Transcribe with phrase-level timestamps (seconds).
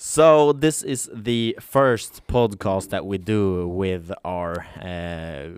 [0.00, 5.48] So this is the first podcast that we do with our uh,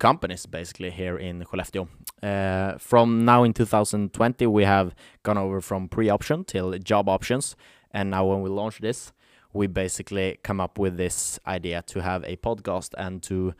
[0.00, 1.86] companies, basically here in Skellefteå.
[2.20, 7.54] Uh, from now in 2020, we have gone over from pre-option till job options,
[7.92, 9.12] and now when we launch this,
[9.52, 13.54] we basically come up with this idea to have a podcast and to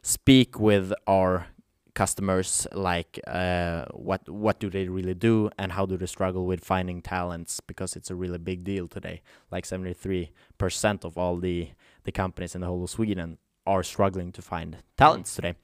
[0.00, 1.48] speak with our
[1.94, 6.64] customers like uh, what what do they really do and how do they struggle with
[6.64, 9.22] finding talents because it's a really big deal today.
[9.50, 11.70] Like 73% of all the
[12.04, 15.54] the companies in the whole of Sweden are struggling to find talents today.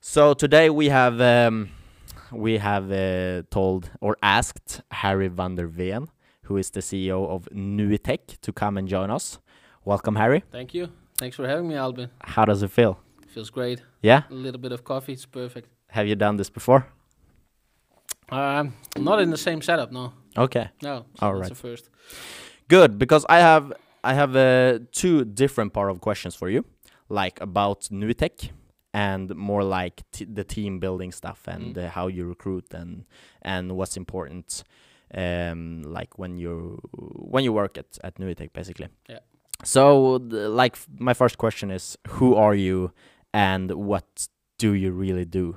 [0.00, 1.70] So today we have um,
[2.32, 6.08] we have uh, told or asked Harry van der Veen
[6.44, 9.38] who is the CEO of NUITEQ to come and join us.
[9.84, 10.44] Welcome Harry.
[10.52, 10.90] Thank you.
[11.16, 12.10] Thanks for having me, Albin.
[12.22, 12.98] how does it feel
[13.34, 13.82] Feels great.
[14.02, 15.68] yeah A little bit of coffee, it's perfect.
[15.88, 16.82] have you done this before
[18.30, 20.12] Um, not in the same setup, no.
[20.36, 21.04] okay No.
[21.18, 21.56] So All right.
[21.56, 21.90] first.
[22.68, 23.72] Good, because I have
[24.10, 26.64] I have uh, two different part of questions for you,
[27.08, 28.50] like about NUITEQ
[28.92, 31.84] and more like t- the team building stuff and Mm.
[31.84, 33.04] uh, how you recruit and
[33.42, 34.62] and what's important,
[35.14, 36.78] um, like when you
[37.32, 38.88] when you work at at NUITEQ basically.
[39.08, 39.20] Yeah.
[39.64, 40.16] So,
[40.62, 42.90] like, my first question is, who are you,
[43.34, 45.56] and what do you really do?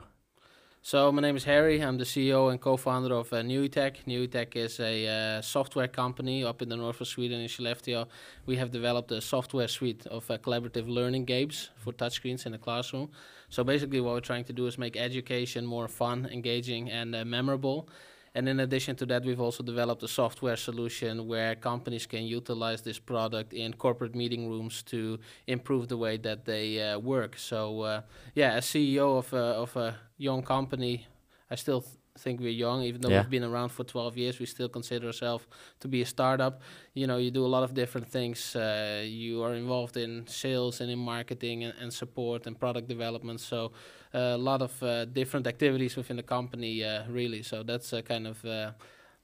[0.81, 1.79] So my name is Harry.
[1.83, 4.05] I'm the CEO and co-founder of uh, NUITEQ.
[4.07, 8.07] NUITEQ is a uh, software company up in the north of Sweden in Skellefteå.
[8.47, 12.57] We have developed a software suite of uh, collaborative learning games for touchscreens in the
[12.57, 13.09] classroom.
[13.49, 17.25] So basically, what we're trying to do is make education more fun, engaging, and uh,
[17.25, 17.89] memorable.
[18.37, 22.83] And in addition to that, we've also developed a software solution where companies can utilize
[22.83, 27.35] this product in corporate meeting rooms to improve the way that they uh, work.
[27.39, 28.01] So, uh,
[28.35, 31.07] yeah, as CEO of a, of a young company,
[31.49, 33.21] I still th- think we're young, even though Yeah.
[33.21, 34.39] we've been around for 12 years.
[34.39, 35.45] We still consider ourselves
[35.79, 36.61] to be a startup.
[36.93, 38.55] You know, you do a lot of different things.
[38.55, 43.39] Uh, you are involved in sales and in marketing and, and support and product development.
[43.39, 43.71] So,
[44.13, 47.43] uh, a lot of uh, different activities within the company, uh, really.
[47.43, 48.43] So that's uh, kind of.
[48.45, 48.71] Uh,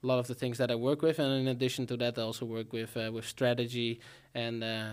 [0.02, 2.22] a lot of the things that I work with, and in addition to that, I
[2.22, 4.00] also work with uh, with strategy
[4.34, 4.90] and uh,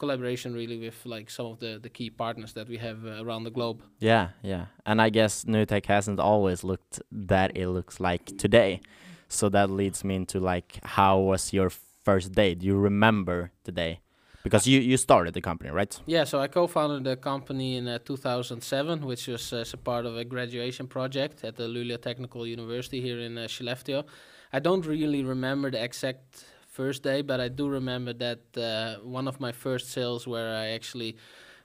[0.00, 3.44] collaboration, really, with like some of the the key partners that we have uh, around
[3.44, 3.78] the globe.
[4.00, 4.64] Yeah, yeah.
[4.84, 7.00] And I guess NUITEQ hasn't always looked
[7.30, 8.80] that it looks like today.
[9.28, 11.70] So that leads me into like how was your
[12.04, 12.54] first day?
[12.54, 14.00] Do you remember the day?
[14.42, 16.00] Because you you started the company, right?
[16.06, 20.06] Yeah, so I co-founded the company in uh, 2007, which was uh, as a part
[20.06, 24.04] of a graduation project at the Luleå Technical University here in uh, Skellefteå.
[24.52, 29.28] I don't really remember the exact first day, but I do remember that uh, one
[29.28, 31.16] of my first sales where I actually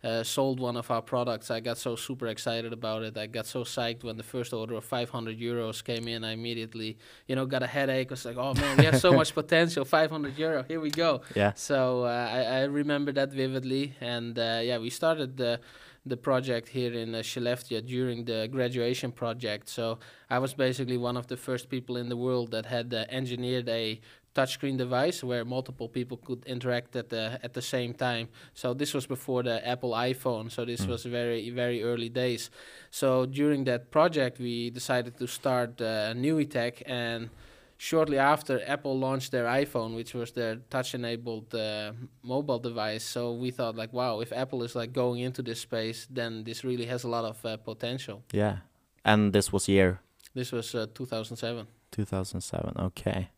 [0.04, 1.50] uh, sold one of our products.
[1.50, 3.18] I got so super excited about it.
[3.18, 6.24] I got so psyched when the first order of 500 euros came in.
[6.24, 8.12] I immediately, you know, got a headache.
[8.12, 9.84] I was like, oh man, we have so much potential.
[9.84, 11.22] 500 euro, here we go.
[11.36, 11.54] Yeah.
[11.56, 15.60] So uh, I, I remember that vividly, and uh, yeah, we started the
[16.08, 19.68] the project here in uh, Skellefteå during the graduation project.
[19.68, 19.98] So
[20.30, 23.68] I was basically one of the first people in the world that had uh, engineered
[23.70, 24.00] a
[24.36, 28.28] touchscreen device where multiple people could interact at the at the same time.
[28.54, 30.52] So this was before the Apple iPhone.
[30.52, 30.90] So this Mm.
[30.90, 32.50] was very very early days.
[32.92, 37.30] So during that project, we decided to start uh, NUITEQ and
[37.78, 41.92] shortly after apple launched their iphone which was their touch enabled uh,
[42.24, 46.08] mobile device so we thought like wow if apple is like going into this space
[46.10, 48.58] then this really has a lot of uh, potential Yeah.
[49.04, 50.00] And this was year
[50.34, 52.74] this was uh, 2007 2007.
[52.78, 53.30] Okay.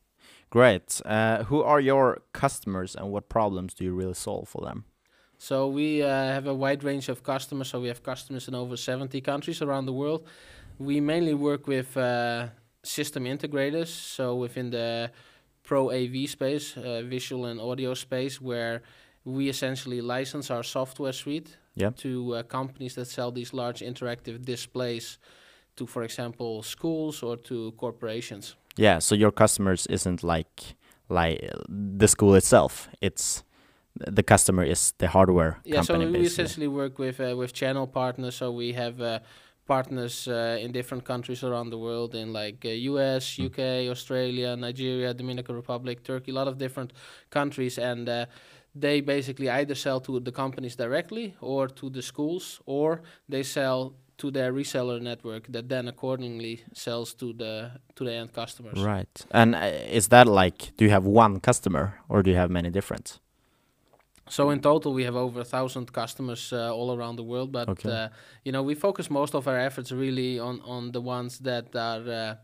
[0.50, 1.02] Great.
[1.06, 4.86] Uh, who are your customers and what problems do you really solve for them?
[5.40, 8.76] so we uh, have a wide range of customers so we have customers in over
[8.76, 10.26] 70 countries around the world
[10.80, 12.48] we mainly work with uh,
[12.82, 15.12] system integrators so within the
[15.68, 18.82] pro AV space, uh, visual and audio space, where
[19.26, 21.92] we essentially license our software suite Yeah.
[21.98, 25.20] to uh, companies that sell these large interactive displays
[25.76, 28.56] to, for example, schools or to corporations.
[28.78, 29.00] Yeah.
[29.00, 30.76] So your customers isn't like
[31.10, 31.64] like uh,
[32.00, 32.90] the school itself.
[33.02, 33.44] It's
[33.96, 36.26] the customer is the hardware Yeah, so we basically.
[36.26, 38.36] essentially work with uh, with channel partners.
[38.36, 39.20] So we have uh,
[39.66, 43.46] partners uh, in different countries around the world, in like uh, U.S., Mm.
[43.48, 43.60] UK,
[43.92, 46.94] Australia, Nigeria, Dominican Republic, Turkey, a lot of different
[47.30, 48.26] countries, and uh,
[48.80, 53.94] they basically either sell to the companies directly or to the schools, or they sell
[54.18, 58.80] to their reseller network that then accordingly sells to the to the end customers.
[58.80, 59.26] Right.
[59.32, 62.70] And uh, is that like, do you have one customer or do you have many
[62.70, 63.20] different?
[64.30, 67.52] So in total, we have over a thousand customers uh, all around the world.
[67.52, 67.90] But Okay.
[67.90, 68.10] uh,
[68.44, 72.10] you know, we focus most of our efforts really on on the ones that are
[72.10, 72.36] uh,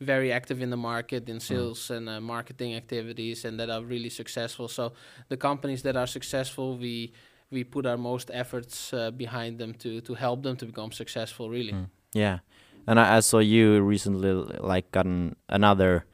[0.00, 4.10] very active in the market in sales and uh, marketing activities and that are really
[4.10, 4.68] successful.
[4.68, 4.92] So
[5.28, 7.12] the companies that are successful, we
[7.54, 11.48] we put our most efforts uh, behind them to to help them to become successful.
[11.48, 11.72] Really.
[11.72, 11.88] Mm.
[12.12, 12.38] Yeah,
[12.86, 16.04] and I, I saw you recently like gotten another.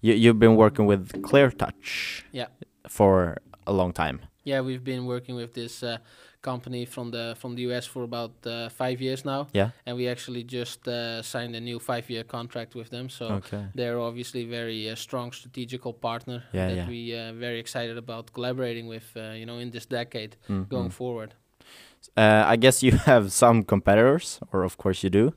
[0.00, 2.24] You you've been working with Clear Touch.
[2.32, 2.48] Yeah.
[2.88, 3.36] For
[3.66, 4.20] a long time.
[4.44, 5.98] Yeah, we've been working with this uh,
[6.50, 9.46] company from the from the US for about uh, five years now.
[9.54, 9.70] Yeah.
[9.86, 13.08] And we actually just uh, signed a new five-year contract with them.
[13.08, 13.64] So Okay.
[13.76, 16.88] they're obviously very uh, strong strategical partner Yeah, that yeah.
[16.88, 19.06] we uh, very excited about collaborating with.
[19.16, 20.92] Uh, you know, in this decade Mm, going mm.
[20.92, 21.30] forward.
[22.16, 25.32] Uh, I guess you have some competitors, or of course you do.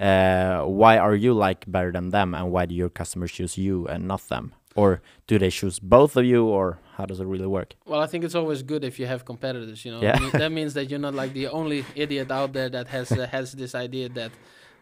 [0.00, 3.86] Uh, why are you like better than them, and why do your customers choose you
[3.88, 4.52] and not them?
[4.74, 7.74] Or do they choose both of you, or how does it really work?
[7.86, 9.84] Well, I think it's always good if you have competitors.
[9.84, 10.18] You know, Yeah.
[10.32, 13.52] That means that you're not like the only idiot out there that has uh, has
[13.52, 14.32] this idea that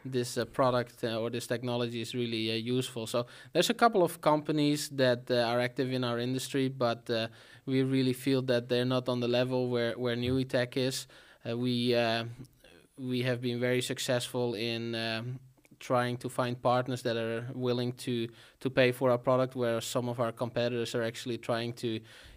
[0.04, 3.06] this uh, product uh, or this technology is really uh, useful.
[3.06, 7.28] So there's a couple of companies that uh, are active in our industry, but uh,
[7.66, 11.06] we really feel that they're not on the level where where NUITEQ is.
[11.48, 12.24] Uh, we uh,
[12.98, 14.94] we have been very successful in.
[14.94, 15.40] Um,
[15.80, 18.28] trying to find partners that are willing to
[18.60, 21.88] to pay for our product where some of our competitors are actually trying to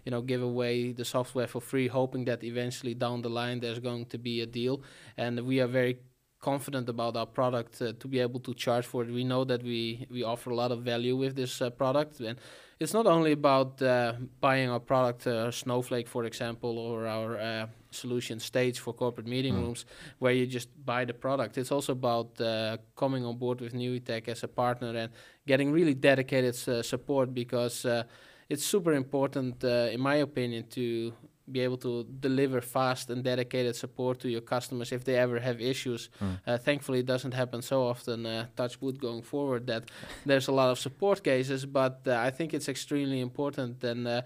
[0.04, 3.78] you know give away the software for free hoping that eventually down the line there's
[3.78, 4.82] going to be a deal.
[5.16, 5.98] And we are very
[6.40, 9.10] confident about our product uh, to be able to charge for it.
[9.10, 12.20] We know that we we offer a lot of value with this uh, product.
[12.20, 12.38] And
[12.80, 17.66] it's not only about uh, buying our product uh, snowflake for example or our uh,
[17.94, 19.62] solution stage for corporate meeting Mm.
[19.62, 19.86] rooms
[20.18, 24.28] where you just buy the product it's also about uh, coming on board with NUITEQ
[24.28, 25.10] as a partner and
[25.46, 28.02] getting really dedicated uh, support because uh,
[28.48, 31.12] it's super important, uh, in my opinion, to
[31.50, 35.60] be able to deliver fast and dedicated support to your customers if they ever have
[35.60, 36.10] issues.
[36.20, 36.38] Mm.
[36.46, 38.26] Uh, thankfully, it doesn't happen so often.
[38.26, 39.82] Uh, touch wood going forward that
[40.26, 44.22] there's a lot of support cases, but uh, I think it's extremely important and.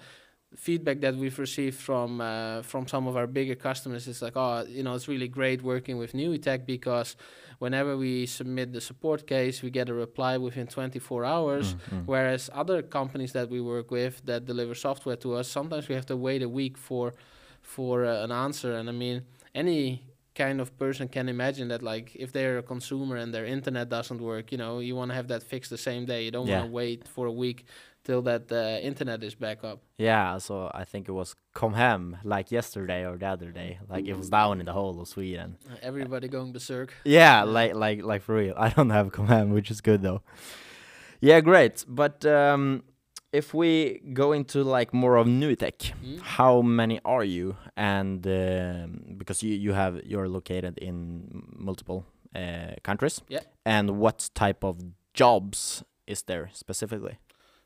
[0.57, 4.65] Feedback that we've received from uh, from some of our bigger customers is like oh
[4.67, 7.17] you know it's really great working with NUITEQ because
[7.59, 12.03] whenever we submit the support case we get a reply within 24 hours Mm, mm.
[12.07, 16.07] Whereas other companies that we work with that deliver software to us, sometimes we have
[16.07, 17.13] to wait a week for
[17.61, 18.73] for uh, an answer.
[18.73, 19.25] And I mean,
[19.55, 20.03] any
[20.35, 24.21] kind of person can imagine that, like, if they're a consumer and their internet doesn't
[24.21, 26.21] work, you know, you want to have that fixed the same day.
[26.25, 26.59] You don't Yeah.
[26.61, 27.65] want to wait for a week
[28.09, 29.79] till that uh, internet is back up.
[29.99, 33.79] Yeah, so I think it was come Com Hem like yesterday or the other day.
[33.89, 35.57] Like it was down in the whole of Sweden.
[35.71, 36.91] Uh, everybody going berserk.
[37.05, 37.43] Yeah, Yeah.
[37.45, 38.55] like like like for real.
[38.67, 40.23] I don't have Com Hem, which is good though.
[41.21, 41.85] Yeah, great.
[41.89, 42.83] But um,
[43.33, 46.21] if we go into like more of NUITEQ, Mm.
[46.21, 47.57] how many are you?
[47.77, 52.05] And um, because you you have you're located in multiple
[52.35, 53.21] uh, countries.
[53.29, 53.43] Yeah.
[53.67, 54.77] And what type of
[55.15, 57.19] jobs is there specifically?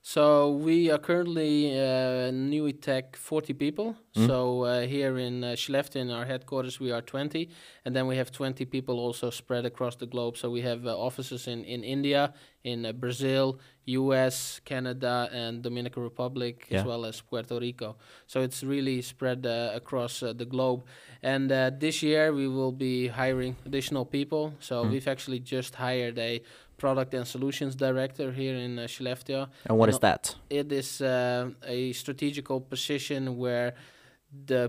[0.04, 3.94] So we are currently uh, NUITEQ 40 people.
[4.16, 4.26] Mm.
[4.26, 5.54] So uh, here in uh,
[5.94, 7.48] in our headquarters, we are 20,
[7.84, 10.36] and then we have 20 people also spread across the globe.
[10.36, 12.34] So we have uh, offices in in India,
[12.64, 16.80] in uh, Brazil, U.S., Canada, and Dominican Republic, Yeah.
[16.80, 17.94] as well as Puerto Rico.
[18.26, 20.82] So it's really spread uh, across uh, the globe.
[21.22, 24.52] And uh, this year we will be hiring additional people.
[24.58, 24.90] So Mm.
[24.90, 26.42] we've actually just hired a
[26.82, 30.22] product and solutions director here in uh, Skellefteå And what And is that?
[30.50, 33.70] it is uh, a strategical position where
[34.46, 34.62] the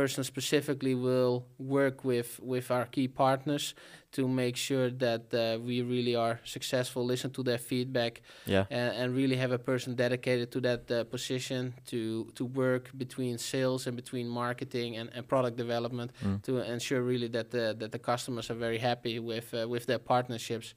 [0.00, 1.36] person specifically will
[1.76, 3.74] work with with our key partners
[4.16, 8.12] to make sure that uh, we really are successful listen to their feedback
[8.46, 8.64] Yeah.
[8.78, 12.00] and, and really have a person dedicated to that uh, position to
[12.38, 16.38] to work between sales and between marketing and, and product development Mm.
[16.46, 20.00] to ensure really that the that the customers are very happy with uh, with their
[20.12, 20.74] partnerships.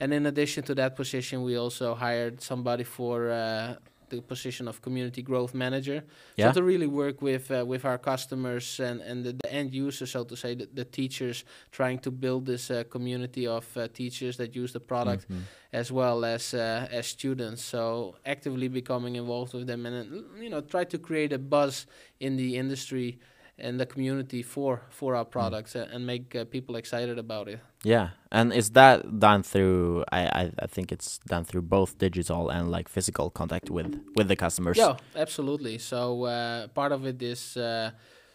[0.00, 3.74] And in addition to that position, we also hired somebody for uh,
[4.10, 6.04] the position of community growth manager.
[6.36, 6.48] Yeah.
[6.52, 10.10] So to really work with uh, with our customers and and the, the end users,
[10.10, 14.36] so to say, the, the teachers, trying to build this uh, community of uh, teachers
[14.36, 15.42] that use the product Mhm.
[15.72, 17.62] as well as uh, as students.
[17.64, 21.86] So actively becoming involved with them and you know try to create a buzz
[22.20, 23.18] in the industry
[23.58, 27.60] and the community for for our products uh, and make uh, people excited about it.
[27.84, 30.04] Yeah, and is that done through?
[30.12, 34.28] I, I I think it's done through both digital and like physical contact with with
[34.28, 34.76] the customers.
[34.76, 35.78] Yeah, absolutely.
[35.78, 37.90] So uh, part of it is uh,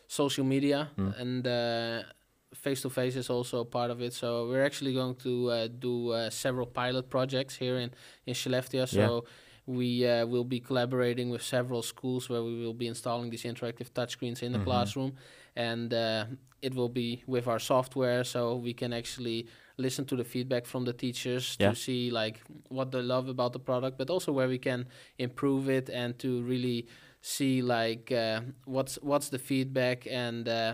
[0.08, 1.14] social media Mm.
[1.20, 1.48] and
[2.54, 4.14] face to face is also part of it.
[4.14, 7.92] So we're actually going to uh, do uh, several pilot projects here in
[8.26, 8.88] in Skellefteå.
[8.88, 8.98] So.
[8.98, 9.22] Yeah.
[9.70, 13.90] We uh, will be collaborating with several schools where we will be installing these interactive
[13.98, 14.64] touchscreens in the Mhm.
[14.70, 15.12] classroom,
[15.56, 16.26] and uh,
[16.62, 19.46] it will be with our software, so we can actually
[19.78, 21.70] listen to the feedback from the teachers Yeah.
[21.70, 22.38] to see like
[22.70, 24.86] what they love about the product, but also where we can
[25.18, 26.88] improve it and to really
[27.22, 30.74] see like uh, what's what's the feedback and uh,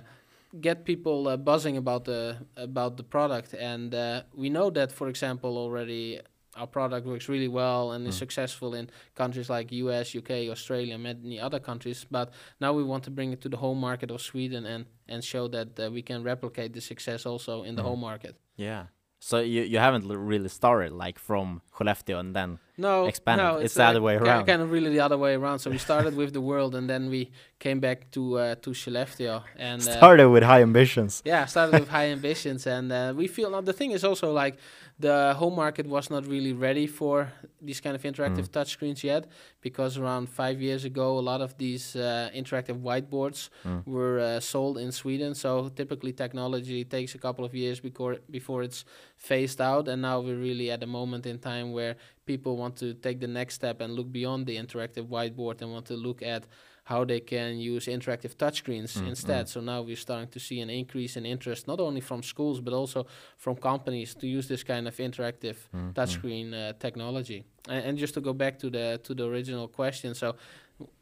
[0.61, 3.53] get people uh, buzzing about the about the product.
[3.53, 6.21] And uh, we know that, for example, already
[6.55, 8.19] our product works really well and is Mm.
[8.19, 12.05] successful in countries like US, UK, Australia, many other countries.
[12.09, 12.27] But
[12.59, 15.47] now we want to bring it to the home market of Sweden and and show
[15.49, 17.85] that uh, we can replicate the success also in the Mm.
[17.89, 18.35] home market.
[18.57, 18.83] Yeah.
[19.19, 23.57] So you you haven't l- really started like from Skellefteå and then No, Expand no,
[23.57, 23.63] it.
[23.65, 24.45] It's the other way ki- around.
[24.45, 25.59] Kind of really the other way around.
[25.59, 29.41] So we started with the world, and then we came back to uh, to Skellefteå,
[29.57, 31.21] and uh, started with high ambitions.
[31.25, 34.55] yeah, started with high ambitions, and uh, we feel now the thing is also like
[34.99, 37.27] the home market was not really ready for
[37.61, 38.51] these kind of interactive Mm.
[38.51, 39.27] touchscreens yet,
[39.61, 43.83] because around five years ago, a lot of these uh, interactive whiteboards Mm.
[43.85, 45.35] were uh, sold in Sweden.
[45.35, 48.85] So typically, technology takes a couple of years before before it's
[49.17, 52.93] phased out, and now we're really at a moment in time where people want to
[52.93, 56.43] take the next step and look beyond the interactive whiteboard and want to look at
[56.85, 59.45] how they can use interactive touchscreens Mm, instead.
[59.45, 59.49] mm.
[59.49, 62.73] So now we're starting to see an increase in interest, not only from schools but
[62.73, 63.05] also
[63.37, 65.93] from companies to use this kind of interactive Mm, mm.
[65.93, 67.43] touchscreen uh, technology.
[67.69, 70.35] And, and just to go back to the to the original question, so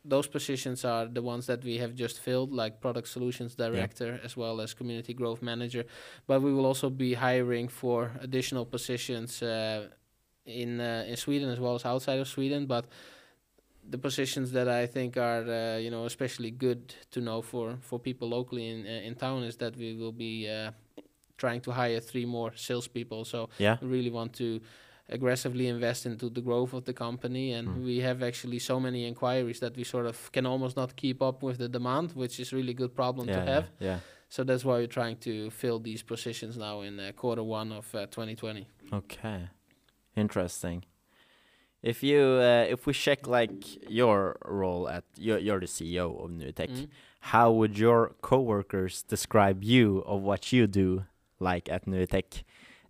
[0.10, 4.38] those positions are the ones that we have just filled, like product solutions director as
[4.38, 5.84] well as community growth manager.
[6.28, 9.88] But we will also be hiring for additional positions uh,
[10.46, 12.68] in uh, in Sweden as well as outside of Sweden.
[12.68, 12.86] But
[13.90, 18.00] the positions that I think are uh, you know especially good to know for for
[18.00, 20.72] people locally in uh, in town is that we will be uh,
[21.38, 23.26] trying to hire three more salespeople.
[23.26, 23.78] So Yeah.
[23.82, 24.60] we really want to
[25.10, 27.86] aggressively invest into the growth of the company and Mm.
[27.86, 31.44] we have actually so many inquiries that we sort of can almost not keep up
[31.44, 33.88] with the demand which is really good problem yeah, to have Yeah.
[33.88, 34.00] yeah.
[34.30, 37.94] so that's why we're trying to fill these positions now in uh, quarter one of
[37.96, 39.50] uh, 2020 Okay.
[40.16, 40.84] Interesting.
[41.84, 46.32] If you uh, if we check like your role at you're, you're the CEO of
[46.32, 46.88] NUITEQ, Mhm.
[47.20, 51.04] how would your coworkers describe you of what you do
[51.40, 52.44] like at NUITEQ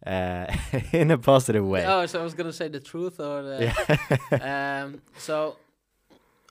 [0.06, 0.46] uh,
[0.94, 1.84] in a positive way?
[1.88, 4.84] oh so i was gonna say the truth or the, yeah.
[4.84, 5.56] um, so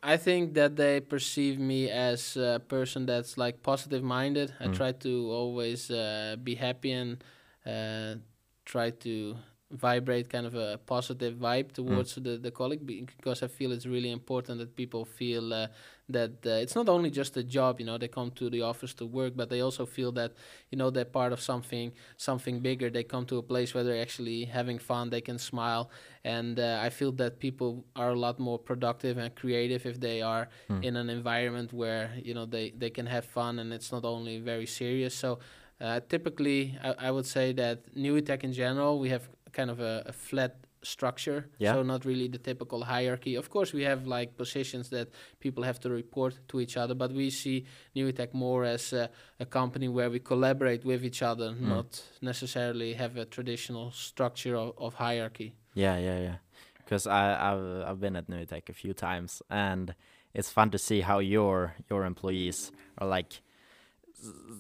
[0.05, 4.53] I think that they perceive me as a person that's like positive minded.
[4.59, 4.75] I Mm.
[4.75, 7.23] try to always uh, be happy and
[7.65, 8.17] uh,
[8.65, 9.37] try to
[9.73, 12.87] vibrate kind of a positive vibe towards the, the colleague
[13.17, 15.69] because I feel it's really important that people feel uh,
[16.09, 18.93] that uh, it's not only just a job, you know, they come to the office
[18.95, 20.33] to work, but they also feel that,
[20.71, 22.91] you know, they're part of something something bigger.
[22.91, 25.91] They come to a place where they're actually having fun, they can smile,
[26.25, 30.21] and uh, I feel that people are a lot more productive and creative if they
[30.23, 30.85] are Mm.
[30.85, 34.39] in an environment where you know they they can have fun and it's not only
[34.39, 35.15] very serious.
[35.15, 35.39] So
[35.81, 40.03] uh, typically, I, I would say that NUITEQ in general we have kind of a,
[40.07, 41.75] a flat structure Yeah.
[41.75, 45.79] so not really the typical hierarchy of course we have like positions that people have
[45.81, 50.11] to report to each other but we see NUITEQ more as a, a company where
[50.11, 51.69] we collaborate with each other Mm.
[51.69, 56.37] not necessarily have a traditional structure of, of hierarchy Yeah, yeah, yeah.
[56.79, 59.95] Because I I've I've been at NUITEQ a few times, and
[60.35, 63.41] it's fun to see how your your employees are like.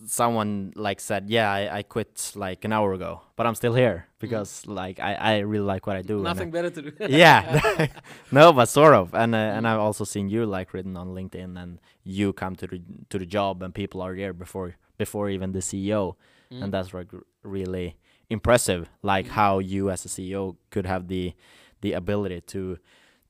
[0.06, 4.06] Someone like said, "Yeah, I, I quit like an hour ago, but I'm still here
[4.18, 6.92] because like I, I really like what I do." nothing better to do.
[7.08, 7.86] Yeah,
[8.32, 11.56] no, but sort of, and uh, and I've also seen you like written on LinkedIn,
[11.62, 15.52] and you come to the to the job, and people are there before before even
[15.52, 16.16] the CEO,
[16.52, 16.64] Mm.
[16.64, 17.08] and that's like
[17.42, 17.96] really
[18.28, 21.32] impressive like how you as a ceo could have the
[21.80, 22.76] the ability to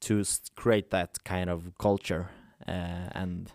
[0.00, 0.24] to
[0.56, 2.30] create that kind of culture
[2.66, 3.52] uh, and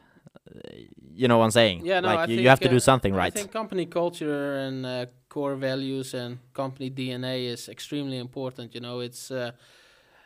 [1.13, 2.80] you know what i'm saying Yeah, no, like I you, you have to do uh,
[2.80, 8.18] something I right think company culture and uh, core values and company DNA is extremely
[8.18, 8.74] important.
[8.75, 9.51] You know, it's uh,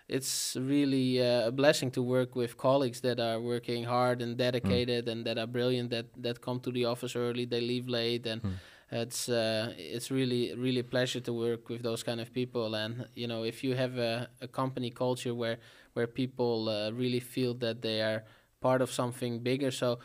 [0.07, 5.07] it's really uh, a blessing to work with colleagues that are working hard and dedicated
[5.07, 5.89] and that are brilliant.
[5.89, 8.57] That that come to the office early, they leave late, and Mm.
[8.91, 12.75] it's uh, it's really really a pleasure to work with those kind of people.
[12.75, 15.57] And you know, if you have a, a company culture where
[15.93, 18.23] where people uh, really feel that they are
[18.61, 19.99] part of something bigger, so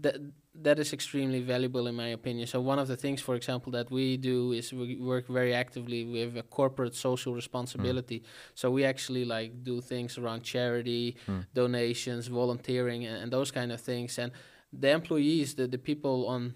[0.00, 0.16] that
[0.54, 2.46] that is extremely valuable in my opinion.
[2.46, 6.04] So one of the things, for example, that we do is we work very actively
[6.04, 8.22] with a corporate social responsibility.
[8.54, 11.46] So we actually like do things around charity, Mm.
[11.54, 14.18] donations, volunteering, and, and those kind of things.
[14.18, 14.32] And
[14.72, 16.54] the employees, the, the people on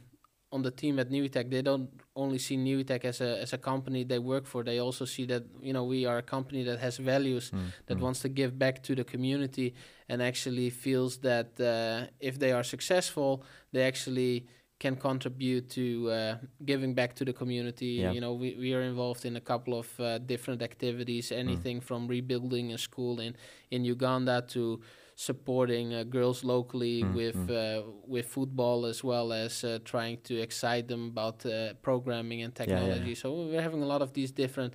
[0.54, 4.00] on the team at NUITEQ, they don't only see NUITEQ as a as a company
[4.04, 4.60] they work for.
[4.64, 7.98] They also see that you know we are a company that has values Mm, that
[7.98, 8.04] mm.
[8.04, 9.68] wants to give back to the community
[10.10, 13.30] and actually feels that uh, if they are successful,
[13.72, 14.46] they actually
[14.84, 16.36] can contribute to uh,
[16.70, 17.92] giving back to the community.
[18.02, 18.12] Yeah.
[18.14, 21.38] You know, we, we are involved in a couple of uh, different activities, Mm.
[21.44, 23.32] anything from rebuilding a school in,
[23.70, 24.80] in Uganda to
[25.14, 27.50] supporting uh, girls locally Mm, with mm.
[27.50, 32.52] uh, with football as well as uh, trying to excite them about uh, programming and
[32.58, 32.82] Yeah, yeah, yeah.
[32.84, 33.14] technology.
[33.14, 34.74] So we're having a lot of these different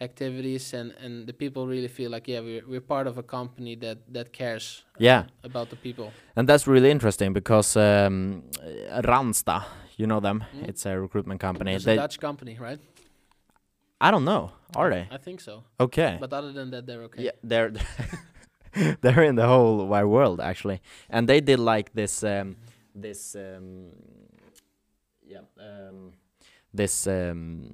[0.00, 3.76] activities and, and the people really feel like yeah we're, we're part of a company
[3.76, 5.24] that that cares Yeah.
[5.44, 9.62] about the people And that's really interesting because um, uh, Randstad,
[9.98, 10.44] you know them.
[10.54, 10.68] Mm.
[10.68, 11.74] It's a recruitment company.
[11.74, 12.80] it's They, a Dutch company right
[14.00, 14.50] I don't know.
[14.74, 15.06] Are they?
[15.10, 16.16] I think so Okay.
[16.20, 17.72] but other than that they're okay Yeah, they're
[19.00, 22.56] they're in the whole wide world actually, and they did like this um,
[22.94, 23.90] this um,
[25.26, 26.12] yeah um,
[26.72, 27.70] this um,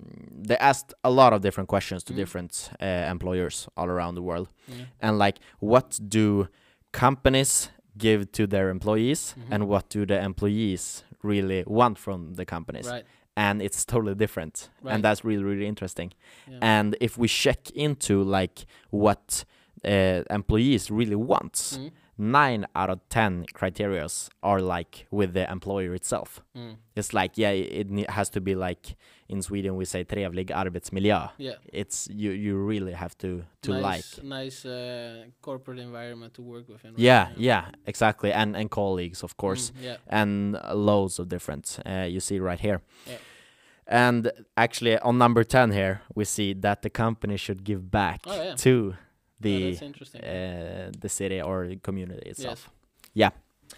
[0.46, 2.16] they asked a lot of different questions to Mm.
[2.16, 4.84] different uh, employers all around the world, Yeah.
[5.00, 6.48] and like what do
[6.92, 9.52] companies give to their employees, Mhm.
[9.54, 13.04] and what do the employees really want from the companies, right
[13.38, 14.94] and it's totally different, Right.
[14.94, 16.12] and that's really really interesting.
[16.48, 16.58] yeah.
[16.62, 19.44] And if we check into like what
[19.86, 25.94] uh, employees really wants, Mm, nine out of ten criterias are like with the employer
[25.94, 26.40] itself.
[26.56, 26.76] mm.
[26.96, 27.50] It's like yeah,
[27.80, 28.96] it ne- has to be like
[29.28, 31.28] in Sweden we say trevlig arbetsmiljö.
[31.38, 34.24] yeah It's you you really have to to nice, like.
[34.44, 36.98] nice uh, corporate environment to work with right?
[36.98, 41.78] Yeah, yeah, exactly, and and colleagues of course, Mm, yeah and loads of different.
[41.86, 42.80] Uh, you see right here.
[43.06, 43.18] Yeah.
[43.88, 48.42] And actually, on number ten here, we see that the company should give back Oh,
[48.42, 48.54] yeah.
[48.56, 48.94] to
[49.40, 49.78] the
[50.22, 52.62] uh, the city or the community itself.
[52.64, 52.72] Yes.
[53.14, 53.30] Yeah.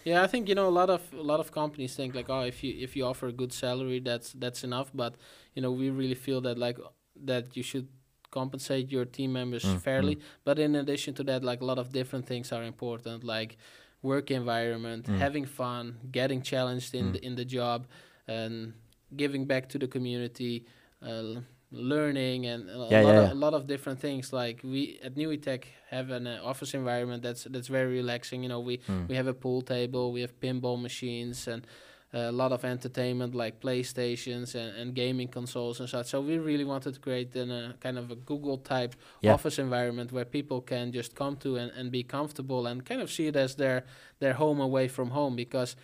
[0.04, 2.42] Yeah, I think you know a lot of a lot of companies think like, oh,
[2.42, 4.90] if you if you offer a good salary, that's that's enough.
[4.94, 5.14] But
[5.54, 6.78] you know, we really feel that like
[7.24, 7.88] that you should
[8.30, 10.18] compensate your team members Mm, fairly.
[10.44, 13.56] But in addition to that, like a lot of different things are important, like
[14.02, 15.18] work environment, Mm.
[15.18, 17.12] having fun, getting challenged in Mm.
[17.12, 17.86] the in the job,
[18.26, 18.74] and
[19.16, 20.64] giving back to the community.
[21.02, 24.98] Uh, learning and a, Yeah, lot yeah, of, a lot of different things like we
[25.02, 29.08] at NUITEQ have an uh, office environment that's that's very relaxing you know we Mm.
[29.08, 31.66] we have a pool table, we have pinball machines, and
[32.14, 36.06] uh, a lot of entertainment like PlayStations and, and gaming consoles and such.
[36.06, 39.34] So we really wanted to create an, a kind of a Google type Yeah.
[39.34, 43.10] office environment where people can just come to and, and be comfortable and kind of
[43.10, 43.84] see it as their
[44.20, 45.36] their home away from home.
[45.36, 45.76] Because,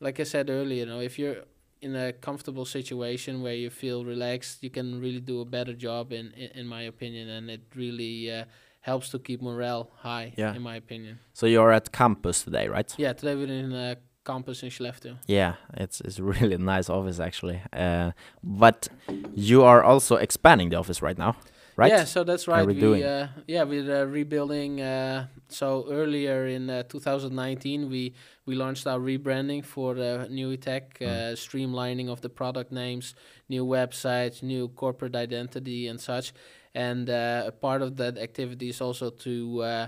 [0.00, 1.44] like I said earlier, you know, if you're
[1.80, 6.12] in a comfortable situation where you feel relaxed, you can really do a better job,
[6.12, 8.30] in in, in my opinion, and it really.
[8.30, 8.44] Uh,
[8.80, 10.54] helps to keep morale high Yeah.
[10.56, 12.94] in my opinion So you're at campus today, right?
[12.98, 15.16] yeah, today we're in a campus in Skellefteå.
[15.26, 17.60] Yeah, it's it's really nice office actually.
[17.72, 18.12] Uh,
[18.42, 18.88] but
[19.34, 21.34] you are also expanding the office right now,
[21.78, 21.92] right?
[21.92, 22.66] Yeah, so that's right.
[22.66, 23.04] we?
[23.04, 24.80] Uh, yeah, we're uh, rebuilding.
[24.82, 28.14] Uh, so earlier in uh, 2019, we
[28.46, 31.32] we launched our rebranding for uh, NUITEQ, uh, Mm.
[31.36, 33.14] streamlining of the product names,
[33.48, 36.32] new websites, new corporate identity, and such.
[36.74, 39.86] And uh, a part of that activity is also to uh,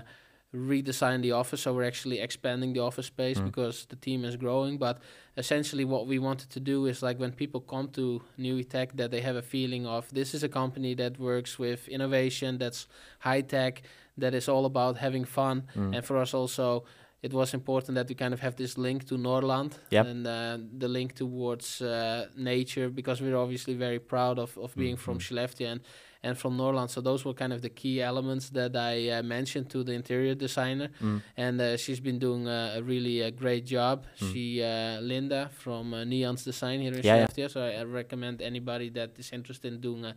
[0.53, 1.61] redesign the office.
[1.61, 3.45] So we're actually expanding the office space Mm.
[3.45, 4.77] because the team is growing.
[4.77, 4.99] But
[5.37, 9.21] essentially, what we wanted to do is like when people come to NUITEQ that they
[9.21, 12.87] have a feeling of this is a company that works with innovation, that's
[13.19, 13.81] high tech,
[14.17, 15.63] that is all about having fun.
[15.75, 15.95] Mm.
[15.95, 16.83] And for us also,
[17.21, 20.05] it was important that we kind of have this link to Norrland Yep.
[20.05, 24.97] and uh, the link towards uh, nature because we're obviously very proud of, of being
[24.97, 25.21] from Mhm.
[25.21, 25.81] Skellefteå and,
[26.23, 26.89] and from Norrland.
[26.91, 30.35] So those were kind of the key elements that I uh, mentioned to the interior
[30.35, 31.21] designer Mm.
[31.37, 34.05] and uh, she's been doing a really uh, great job.
[34.19, 34.33] Mm.
[34.33, 37.47] She, uh, Linda from uh, Neon's Design here in Yeah, yeah.
[37.47, 40.15] So I, I recommend anybody that is interested in doing a,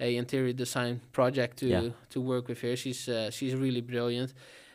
[0.00, 1.90] a interior design project to Yeah.
[2.10, 2.74] to work with her.
[2.76, 4.32] She's uh, she's really brilliant.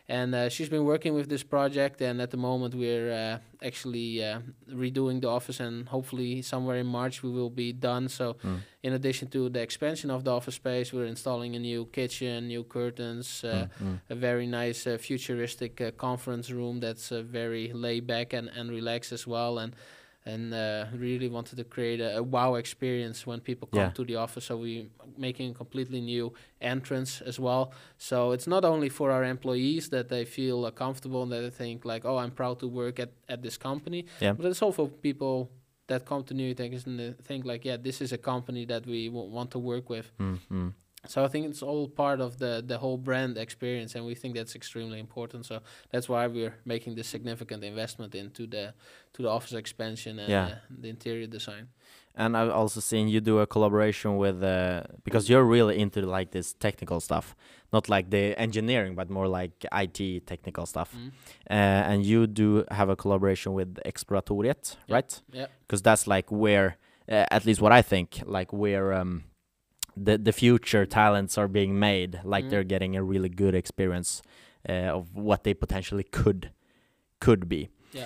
[0.09, 4.23] And uh, she's been working with this project, and at the moment we're uh, actually
[4.23, 4.39] uh,
[4.71, 8.07] redoing the office, and hopefully somewhere in March we will be done.
[8.09, 8.59] So, Mm.
[8.83, 12.63] in addition to the expansion of the office space, we're installing a new kitchen, new
[12.63, 13.99] curtains, uh, Mm, mm.
[14.09, 18.69] a very nice uh, futuristic uh, conference room that's uh, very laid back and, and
[18.71, 19.75] relaxed as well and
[20.31, 23.93] and uh, really wanted to create a, a wow experience when people come Yeah.
[23.99, 24.71] to the office so we
[25.17, 26.25] making a completely new
[26.61, 27.63] entrance as well
[28.09, 31.55] so it's not only for our employees that they feel uh, comfortable and that they
[31.63, 34.33] think like oh i'm proud to work at, at this company Yeah.
[34.37, 35.35] but it's also for people
[35.87, 38.83] that come to new things and they think like yeah this is a company that
[38.85, 40.73] we w- want to work with Mm, mm.
[41.07, 44.35] So I think it's all part of the the whole brand experience, and we think
[44.35, 45.45] that's extremely important.
[45.45, 45.59] So
[45.91, 48.73] that's why we're making this significant investment into the
[49.13, 50.45] to the office expansion and Yeah.
[50.47, 51.67] uh, the interior design.
[52.19, 56.31] And I've also seen you do a collaboration with uh, because you're really into like
[56.31, 57.35] this technical stuff,
[57.71, 60.95] not like the engineering, but more like IT technical stuff.
[60.95, 61.07] Mm.
[61.49, 64.95] Uh, and you do have a collaboration with Exploratoriet, Yeah.
[64.95, 65.21] right?
[65.31, 65.47] Yeah.
[65.61, 69.23] Because that's like where, uh, at least what I think, like where um,
[70.05, 72.19] the the future talents are being made.
[72.23, 72.49] Like Mm.
[72.49, 74.21] they're getting a really good experience
[74.69, 76.51] uh, of what they potentially could
[77.19, 77.69] could be.
[77.93, 78.05] Yeah.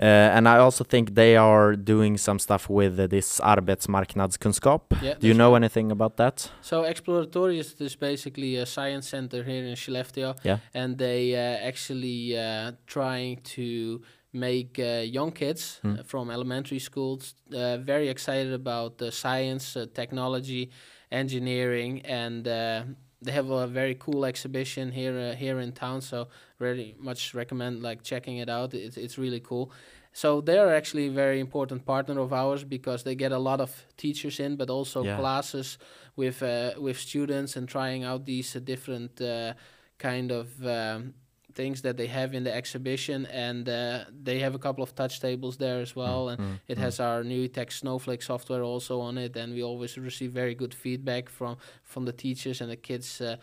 [0.00, 4.80] Uh, and I also think they are doing some stuff with uh, this arbetsmarknadskunskap.
[5.02, 5.56] Yeah, Do you know right.
[5.62, 6.50] anything about that?
[6.60, 10.58] So Exploratoriet is basically a science center here in Skellefteå, Yeah.
[10.74, 14.00] and they uh, actually uh, trying to
[14.32, 19.86] make uh, young kids uh, from elementary schools uh, very excited about uh, science, uh,
[19.94, 20.70] technology,
[21.10, 22.82] engineering, and uh,
[23.22, 26.00] they have a very cool exhibition here uh, here in town.
[26.00, 28.74] So really much recommend like checking it out.
[28.74, 29.70] It's it's really cool.
[30.12, 33.60] So they are actually a very important partner of ours because they get a lot
[33.60, 35.16] of teachers in, but also Yeah.
[35.16, 35.78] classes
[36.16, 39.52] with uh, with students and trying out these uh, different uh,
[39.98, 41.14] kind of um,
[41.60, 43.18] things that they have in the exhibition.
[43.48, 46.20] And uh, they have a couple of touch tables there as well.
[46.30, 46.82] And Mm, it mm.
[46.84, 51.24] has our NUITEQ Snowflake software also on it, and we always receive very good feedback
[51.28, 51.56] from
[51.92, 53.36] from the teachers and the kids uh,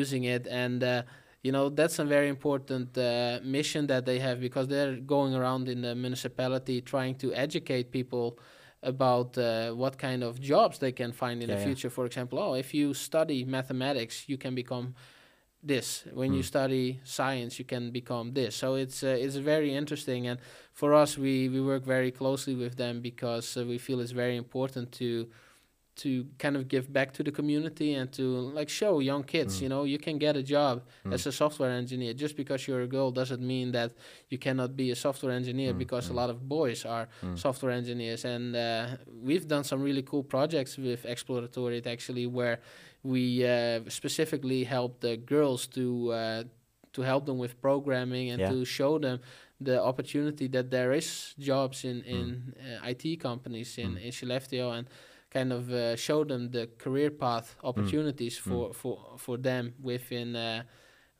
[0.00, 0.46] using it.
[0.64, 1.02] And uh,
[1.46, 5.68] you know that's a very important uh, mission that they have because they're going around
[5.68, 8.26] in the municipality trying to educate people
[8.82, 11.64] about uh, what kind of jobs they can find in Yeah, the yeah.
[11.66, 11.90] future.
[11.90, 14.94] For example, oh, if you study mathematics, you can become
[15.62, 16.04] this.
[16.12, 16.44] When you Mm.
[16.46, 18.56] study science, you can become this.
[18.56, 20.38] So it's uh, it's very interesting, and
[20.72, 24.36] for us, we we work very closely with them because uh, we feel it's very
[24.36, 25.28] important to
[25.94, 28.22] to kind of give back to the community and to
[28.58, 29.62] like show young kids, Mm.
[29.62, 31.12] you know, you can get a job Mm.
[31.12, 32.14] as a software engineer.
[32.14, 33.92] Just because you're a girl doesn't mean that
[34.30, 36.12] you cannot be a software engineer Mm, because mm.
[36.12, 37.36] a lot of boys are Mm.
[37.38, 38.24] software engineers.
[38.24, 42.58] And uh, we've done some really cool projects with Exploratoriet actually, where
[43.02, 46.44] we uh, specifically help the girls to uh,
[46.92, 48.50] to help them with programming and Yeah.
[48.50, 49.18] to show them
[49.60, 54.02] the opportunity that there is jobs in in uh, IT companies in Mm.
[54.04, 54.86] in Skellefteå and
[55.30, 58.42] kind of uh, show them the career path opportunities Mm.
[58.48, 60.62] for for for them within uh,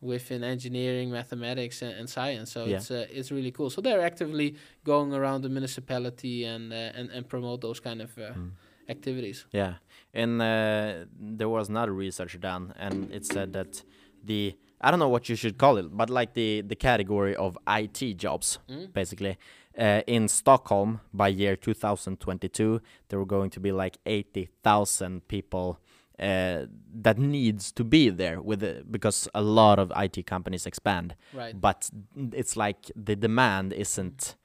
[0.00, 2.50] within engineering, mathematics, and, and science.
[2.52, 2.76] So Yeah.
[2.76, 3.70] it's uh, it's really cool.
[3.70, 8.16] So they're actively going around the municipality and uh, and and promote those kind of
[8.18, 8.50] uh, Mm.
[8.88, 9.46] Activities.
[9.52, 9.74] Yeah,
[10.14, 11.04] and uh,
[11.38, 13.82] there was another research done, and it said that
[14.24, 17.56] the I don't know what you should call it, but like the the category of
[17.66, 18.92] IT jobs, Mm.
[18.92, 19.36] basically,
[19.78, 25.78] uh, in Stockholm by year 2022, there were going to be like 80,000 people.
[26.18, 26.66] Uh,
[27.02, 31.58] that needs to be there with the, because a lot of IT companies expand, Right.
[31.60, 31.90] but
[32.32, 34.36] it's like the demand isn't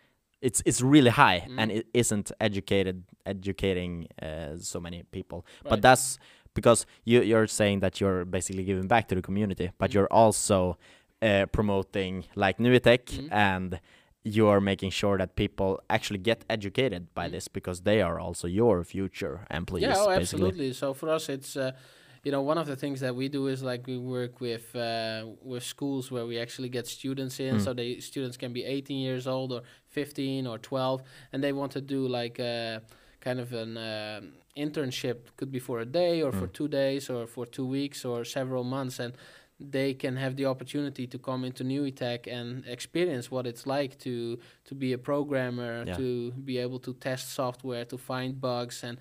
[0.41, 1.77] it's it's really high and Mm.
[1.77, 6.17] it isn't educated educating uh, so many people but that's
[6.53, 9.93] because you you're saying that you're basically giving back to the community but Mm.
[9.93, 10.77] you're also
[11.21, 13.29] uh, promoting like NUITEQ Mm.
[13.31, 13.79] and
[14.23, 18.83] you're making sure that people actually get educated by this because they are also your
[18.83, 20.73] future employees yeah, oh, absolutely.
[20.73, 21.71] So for us, it's uh,
[22.27, 25.23] you know one of the things that we do is like we work with uh,
[25.51, 27.53] with schools where we actually get students in.
[27.55, 27.61] Mm.
[27.65, 31.71] So they students can be 18 years old or 15 or 12, and they want
[31.77, 32.81] to do like a
[33.25, 34.23] kind of an um
[34.65, 35.17] internship.
[35.37, 36.53] Could be for a day or for Mm.
[36.59, 39.13] two days or for two weeks or several months, and
[39.75, 44.13] they can have the opportunity to come into NUITEQ and experience what it's like to
[44.69, 45.97] to be a programmer, Yeah.
[46.01, 46.07] to
[46.49, 48.97] be able to test software, to find bugs, and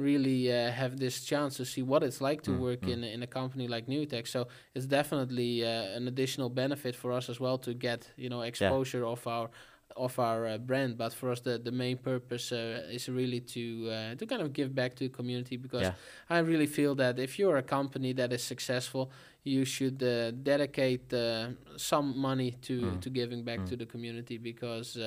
[0.00, 2.92] really uh, have this chance to see what it's like to Mm, work mm.
[2.92, 4.26] in in a company like NUITEQ.
[4.26, 8.42] So it's definitely uh, an additional benefit for us as well to get you know
[8.42, 9.48] exposure of our
[9.96, 10.96] of our uh, brand.
[10.96, 13.60] But for us, the the main purpose uh, is really to
[13.90, 15.94] uh, to kind of give back to the community because Yeah.
[16.36, 19.10] I really feel that if you're a company that is successful,
[19.44, 23.00] you should uh, dedicate uh, some money to Mm.
[23.00, 23.68] to giving back Mm.
[23.70, 24.98] to the community because.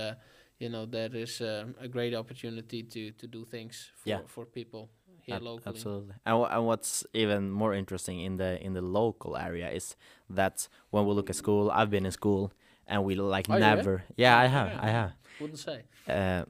[0.63, 4.21] You know there is uh, a great opportunity to to do things for Yeah.
[4.27, 4.87] for people
[5.27, 5.75] here Ab- locally.
[5.75, 6.15] Absolutely.
[6.25, 9.95] And, and what's even more interesting in the in the local area is
[10.35, 12.51] that when we look at school, I've been in school
[12.87, 14.03] and we like Oh, never.
[14.17, 14.67] Yeah, I have.
[14.69, 14.87] Yeah.
[14.87, 15.11] I have.
[15.39, 15.83] Wouldn't say.
[16.07, 16.43] Uh,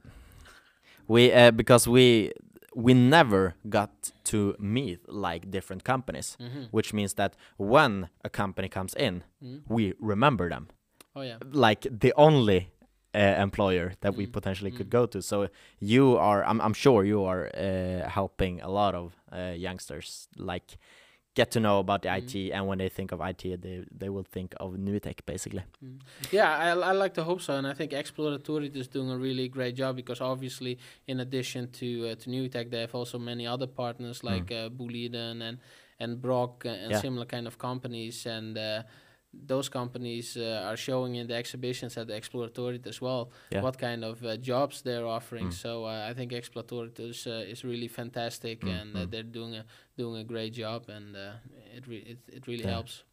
[1.08, 2.30] we uh, because we
[2.74, 8.68] we never got to meet like different companies, hmm which means that when a company
[8.68, 10.66] comes in, hmm we remember them
[11.16, 11.38] Oh yeah.
[11.52, 12.68] like the only
[13.14, 14.90] uh, employer that we Mm, potentially could mm.
[14.90, 15.22] go to.
[15.22, 15.48] So
[15.80, 20.76] you are, I'm, I'm sure you are uh, helping a lot of uh, youngsters like
[21.34, 22.18] get to know about the Mm.
[22.18, 25.62] IT, and when they think of IT, they they will think of NUITEQ basically.
[25.84, 26.00] Mm.
[26.30, 29.48] Yeah, I, I like to hope so, and I think Exploratoriet is doing a really
[29.48, 33.66] great job because obviously, in addition to uh, to NUITEQ, they have also many other
[33.66, 35.58] partners like uh, Boliden and
[35.98, 37.00] and Brokk uh, and Yeah.
[37.00, 38.82] similar kind of companies, and uh,
[39.46, 43.62] those companies uh, are showing in the exhibitions at the Exploratoriet as well Yeah.
[43.62, 45.48] what kind of uh, jobs they're offering.
[45.48, 45.52] Mm.
[45.52, 49.10] So uh, I think Exploratoriet is uh, is really fantastic, Mm, and uh, mm.
[49.10, 49.64] they're doing a
[49.98, 51.32] doing a great job, and uh,
[51.76, 52.70] it re- it, it really Yeah.
[52.74, 53.04] helps.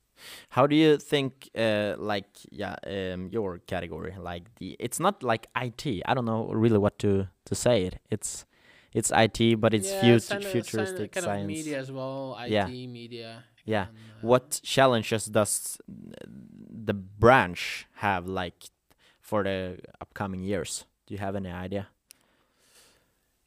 [0.49, 5.47] How do you think, uh, like, yeah, um, your category, like the, it's not like
[5.55, 5.83] IT.
[6.05, 7.95] I don't know really what to to say it.
[8.11, 8.45] It's
[8.93, 11.41] it's IT, but it's yeah, fut- futuristic kind science.
[11.43, 12.37] of media as well.
[12.39, 12.67] IT Yeah.
[12.67, 13.43] media.
[13.71, 13.87] Yeah.
[13.87, 15.77] and, uh, What challenges does
[16.85, 18.69] the branch have, like,
[19.21, 20.85] for the upcoming years?
[21.07, 21.87] Do you have any idea?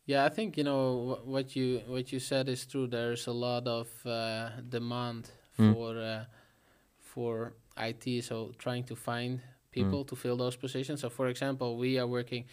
[0.07, 2.87] Yeah, I think you know wh- what you what you said is true.
[2.87, 5.73] There's a lot of uh, demand Mm.
[5.73, 6.25] for uh,
[6.99, 10.09] for IT, so trying to find people Mm.
[10.09, 11.01] to fill those positions.
[11.01, 12.45] So, for example, we are working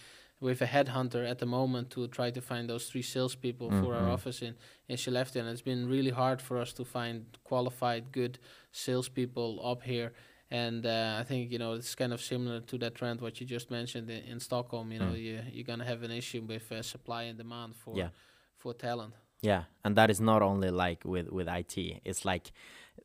[0.42, 4.08] with a headhunter at the moment to try to find those three salespeople for our
[4.08, 4.14] Mhm.
[4.16, 4.54] office in
[4.90, 7.16] in Skellefteå, and it's been really hard for us to find
[7.50, 8.40] qualified, good
[8.86, 10.12] salespeople up here.
[10.50, 13.46] And uh, I think you know it's kind of similar to that trend what you
[13.48, 14.92] just mentioned in, in Stockholm.
[14.92, 15.22] You know, Mm.
[15.26, 18.10] you you're gonna have an issue with uh, supply and demand for Yeah.
[18.58, 19.14] for talent.
[19.42, 21.76] Yeah, and that is not only like with with IT.
[22.10, 22.52] It's like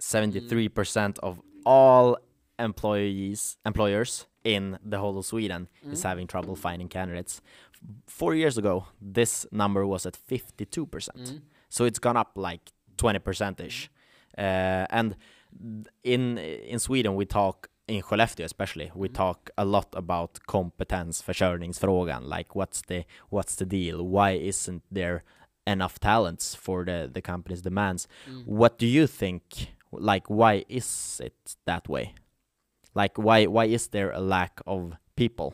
[0.01, 2.17] seventy three percent of all
[2.59, 6.09] employees employers in the whole of Sweden is Mm.
[6.09, 7.41] having trouble finding candidates.
[8.07, 11.19] Four years ago, this number was at fifty two percent.
[11.19, 11.41] Mm.
[11.69, 13.91] So it's gone up like twenty percent ish.
[14.39, 15.17] Uh, and
[16.05, 19.15] in in Sweden, we talk in Skellefteå especially, we Mhm.
[19.15, 22.25] talk a lot about kompetensförsörjningsfrågan.
[22.29, 24.03] Like what's the what's the deal?
[24.03, 25.23] Why isn't there
[25.67, 28.09] enough talents for the the company's demands?
[28.29, 28.45] Mm.
[28.47, 29.43] What do you think?
[29.93, 32.15] Like why is it that way?
[32.97, 35.51] Like why why is there a lack of people?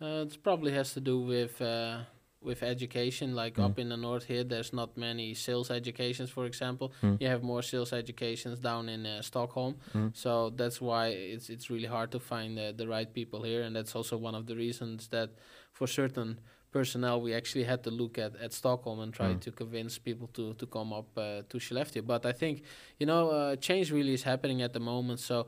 [0.00, 1.98] Uh, it probably has to do with uh,
[2.40, 3.34] with education.
[3.34, 3.64] Like Mm.
[3.64, 6.92] up in the north here, there's not many sales educations, for example.
[7.02, 7.16] Mm.
[7.20, 10.10] You have more sales educations down in uh, Stockholm, Mm.
[10.14, 13.74] so that's why it's it's really hard to find uh, the right people here, and
[13.76, 15.30] that's also one of the reasons that
[15.72, 16.38] for certain
[16.72, 19.40] personnel we actually had to look at, at Stockholm and try Mm.
[19.46, 22.02] to convince people to to come up uh, to Skellefteå.
[22.12, 22.54] But I think
[23.00, 25.46] you know uh, change really is happening at the moment, so.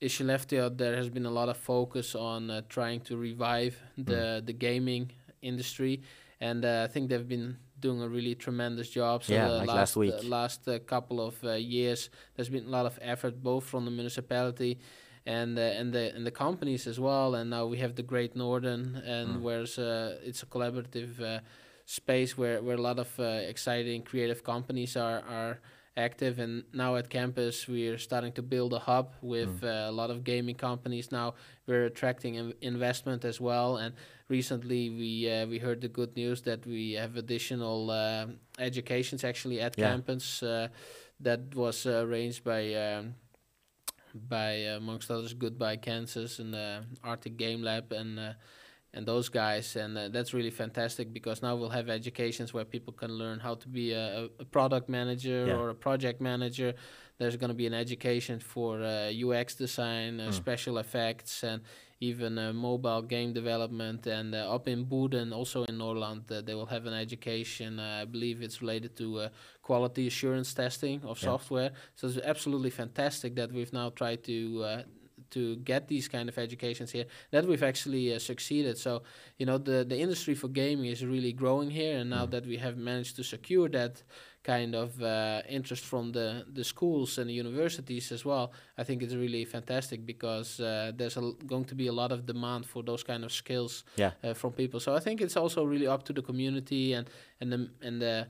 [0.00, 3.74] In Skellefteå, there has been a lot of focus on uh, trying to revive
[4.10, 5.04] the the gaming
[5.40, 5.94] industry,
[6.40, 9.22] and uh, I think they've been doing a really tremendous job.
[9.22, 10.14] So Yeah, the like last last week.
[10.14, 13.84] uh, last uh, couple of uh, years, there's been a lot of effort both from
[13.84, 14.72] the municipality
[15.26, 17.34] and uh, and the and the companies as well.
[17.34, 19.42] And now we have the Great Northern, and Mm.
[19.42, 21.40] where's uh, it's a collaborative uh,
[21.86, 25.60] space where where a lot of uh, exciting creative companies are are
[25.94, 29.64] active and now at campus we're starting to build a hub with Mm.
[29.64, 31.34] uh, a lot of gaming companies now
[31.66, 33.94] we're attracting in- investment as well and
[34.28, 38.24] recently we uh, we heard the good news that we have additional uh,
[38.58, 39.90] educations actually at Yeah.
[39.90, 40.68] campus uh,
[41.20, 43.14] that was uh, arranged by um,
[44.14, 48.32] by uh, amongst others Goodbye Kansas and uh, Arctic Game Lab and uh,
[48.94, 52.92] and those guys and uh, that's really fantastic because now we'll have educations where people
[52.92, 55.56] can learn how to be a, a- a product manager Yeah.
[55.56, 56.74] or a project manager
[57.18, 60.32] there's going to be an education for uh, UX design uh, Mm.
[60.34, 61.62] special effects and
[62.10, 66.54] even uh, mobile game development and uh, up in Boden also in Norrland uh, they
[66.58, 69.28] will have an education uh, I believe it's related to uh,
[69.68, 71.30] quality assurance testing of Yeah.
[71.30, 74.36] software so it's absolutely fantastic that we've now tried to
[74.70, 74.82] uh,
[75.30, 78.92] to get these kind of educations here that we've actually uh, succeeded so
[79.38, 82.30] you know the the industry for gaming is really growing here and now Mm.
[82.34, 84.02] that we have managed to secure that
[84.42, 89.02] kind of uh, interest from the the schools and the universities as well i think
[89.02, 92.64] it's really fantastic because uh, there's a l going to be a lot of demand
[92.66, 94.12] for those kind of skills Yeah.
[94.24, 97.06] uh, from people so i think it's also really up to the community and
[97.40, 98.26] and the and the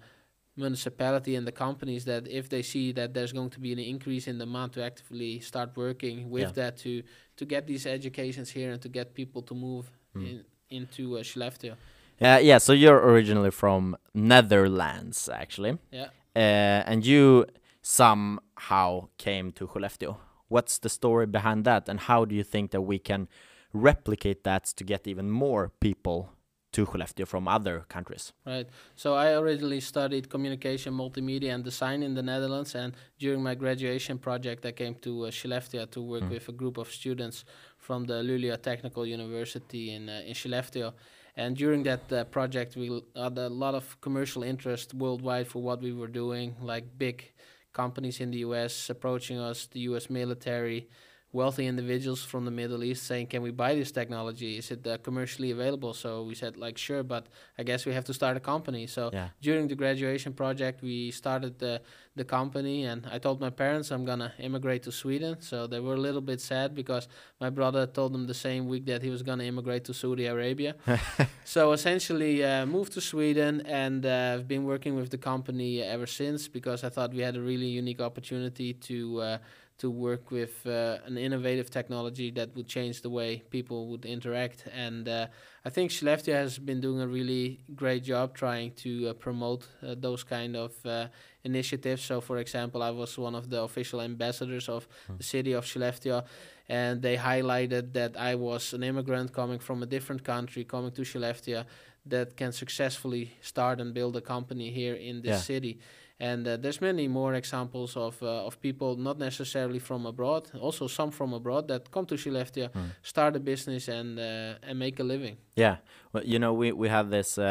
[0.56, 4.26] municipality and the companies that if they see that there's going to be an increase
[4.30, 6.52] in demand to actively start working with Yeah.
[6.64, 7.02] that to
[7.36, 10.26] to get these educations here and to get people to move Mm.
[10.30, 11.74] in, into uh, Skellefteå.
[12.22, 16.08] Uh, yeah, so you're originally from Netherlands, actually, Yeah.
[16.36, 17.46] uh, and you
[17.82, 20.16] somehow came to Skellefteå.
[20.48, 23.28] What's the story behind that, and how do you think that we can
[23.72, 26.28] replicate that to get even more people
[26.72, 28.32] to Skellefteå from other countries?
[28.46, 28.68] Right.
[28.96, 32.74] So I originally studied communication, multimedia, and design in the Netherlands.
[32.74, 36.30] And during my graduation project, I came to uh, Skellefteå to work Mm.
[36.30, 37.44] with a group of students
[37.78, 40.92] from the Luleå Technical University in uh, in Skellefteå.
[41.34, 45.80] And during that uh, project, we had a lot of commercial interest worldwide for what
[45.80, 47.32] we were doing, like big
[47.72, 50.88] companies in the US approaching us, the US military,
[51.32, 54.58] wealthy individuals from the Middle East saying, "Can we buy this technology?
[54.58, 57.26] Is it uh, commercially available?" So we said, like, sure, but
[57.58, 58.86] I guess we have to start a company.
[58.86, 59.28] So Yeah.
[59.40, 61.80] during the graduation project, we started the
[62.14, 65.36] the company, and I told my parents I'm gonna immigrate to Sweden.
[65.40, 67.08] So they were a little bit sad because
[67.40, 70.74] my brother told them the same week that he was gonna immigrate to Saudi Arabia.
[71.44, 76.06] so essentially, uh, moved to Sweden, and uh, I've been working with the company ever
[76.06, 79.20] since because I thought we had a really unique opportunity to.
[79.20, 79.38] Uh,
[79.82, 84.58] to work with uh, an innovative technology that would change the way people would interact.
[84.86, 85.26] And uh,
[85.64, 89.96] I think Skellefteå has been doing a really great job trying to uh, promote uh,
[89.98, 91.08] those kind of uh,
[91.42, 92.02] initiatives.
[92.04, 94.86] So, for example, I was one of the official ambassadors of
[95.18, 96.22] the city of Skellefteå,
[96.68, 101.02] and they highlighted that I was an immigrant coming from a different country, coming to
[101.02, 101.64] Skellefteå,
[102.06, 105.54] that can successfully start and build a company here in this Yeah.
[105.54, 105.78] city.
[106.22, 110.86] And uh, there's many more examples of uh, of people not necessarily from abroad, also
[110.88, 112.90] some from abroad that come to Skellefteå, Mm.
[113.02, 115.36] start a business and uh, and make a living.
[115.56, 115.76] Yeah,
[116.12, 117.44] well, you know, we we have this uh,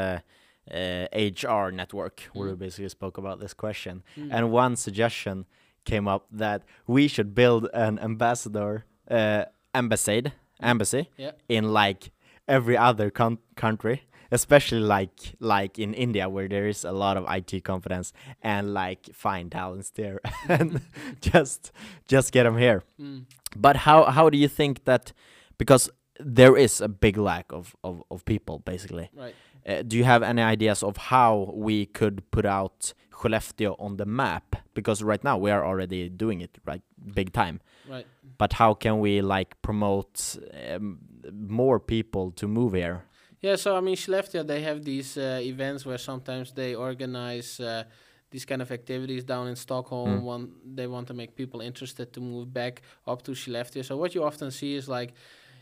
[0.72, 2.60] uh, HR network where we Mm.
[2.60, 4.32] basically spoke about this question, Mm.
[4.32, 5.46] and one suggestion
[5.84, 10.22] came up that we should build an ambassador uh, embassy
[10.62, 11.32] embassy Yeah.
[11.50, 12.12] in like
[12.48, 13.12] every other
[13.56, 18.74] country, especially like like in India where there is a lot of IT confidence and
[18.74, 20.82] like fine talents there, and
[21.22, 21.72] just
[22.08, 22.84] just get them here.
[23.00, 23.26] Mm.
[23.56, 25.14] But how how do you think that
[25.58, 25.90] because
[26.26, 29.10] there is a big lack of of, of people basically.
[29.14, 29.36] Right.
[29.66, 34.06] Uh, do you have any ideas of how we could put out Skellefteå on the
[34.06, 34.56] map?
[34.74, 36.82] Because right now we are already doing it right
[37.14, 37.62] big time.
[37.88, 38.06] Right.
[38.38, 40.38] But how can we like promote
[40.70, 41.00] um,
[41.32, 43.06] more people to move here?
[43.42, 47.84] Yeah, so I mean, Skellefteå, they have these uh, events where sometimes they organize uh,
[48.30, 50.22] these kind of activities down in Stockholm.
[50.22, 50.24] Mm.
[50.24, 53.84] One, they want to make people interested to move back up to Skellefteå.
[53.84, 55.14] So what you often see is like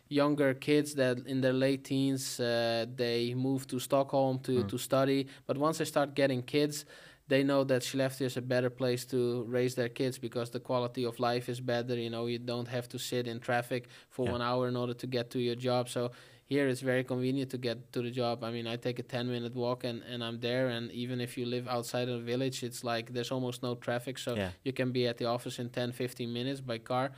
[0.10, 4.68] younger kids that in their late teens uh, they move to Stockholm to, Mm.
[4.70, 6.86] to study, but once they start getting kids.
[7.30, 11.06] They know that Skellefteå is a better place to raise their kids because the quality
[11.06, 11.96] of life is better.
[11.96, 14.32] You know, you don't have to sit in traffic for Yeah.
[14.32, 15.90] one hour in order to get to your job.
[15.90, 16.10] So
[16.50, 18.44] here it's very convenient to get to the job.
[18.44, 20.68] I mean, I take a 10 minute walk and, and I'm there.
[20.70, 24.18] And even if you live outside of the village, it's like there's almost no traffic.
[24.18, 24.50] So Yeah.
[24.64, 27.12] you can be at the office in 10, 15 minutes by car.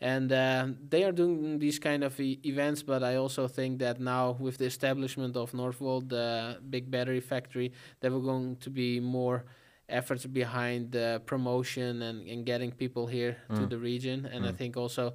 [0.00, 3.98] And uh, they are doing these kind of e- events, but I also think that
[3.98, 9.00] now with the establishment of Northvolt, the big battery factory, there were going to be
[9.00, 9.46] more
[9.88, 13.70] efforts behind the promotion and, and getting people here to Mm.
[13.70, 14.26] the region.
[14.32, 14.56] And I Mm.
[14.58, 15.14] think also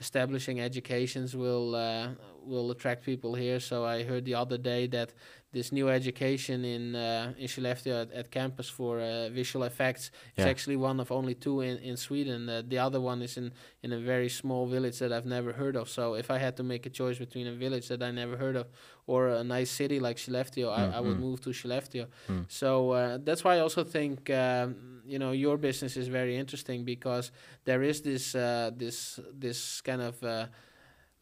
[0.00, 2.08] establishing educations will uh,
[2.46, 3.60] will attract people here.
[3.60, 5.12] So I heard the other day that
[5.52, 10.46] this new education in uh, in Skellefteå at, at campus for uh, visual effects is
[10.46, 12.48] actually one of only two in in Sweden.
[12.48, 13.52] Uh, the other one is in
[13.82, 15.88] in a very small village that I've never heard of.
[15.88, 18.56] So if I had to make a choice between a village that I never heard
[18.56, 18.66] of
[19.06, 21.20] or a nice city like Skellefteå, I, I would Mhm.
[21.20, 22.06] move to Skellefteå.
[22.28, 22.44] Mm.
[22.48, 26.84] So uh, that's why I also think um, you know your business is very interesting
[26.84, 27.30] because
[27.64, 30.46] there is this uh, this this kind of uh,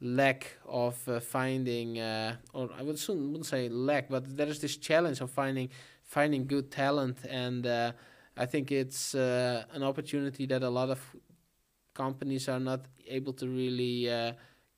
[0.00, 4.60] lack of uh, finding, uh, or I would soon wouldn't say lack, but there is
[4.60, 5.68] this challenge of finding
[6.04, 7.92] finding good talent, and uh,
[8.36, 11.00] I think it's uh, an opportunity that a lot of
[11.94, 14.08] companies are not able to really.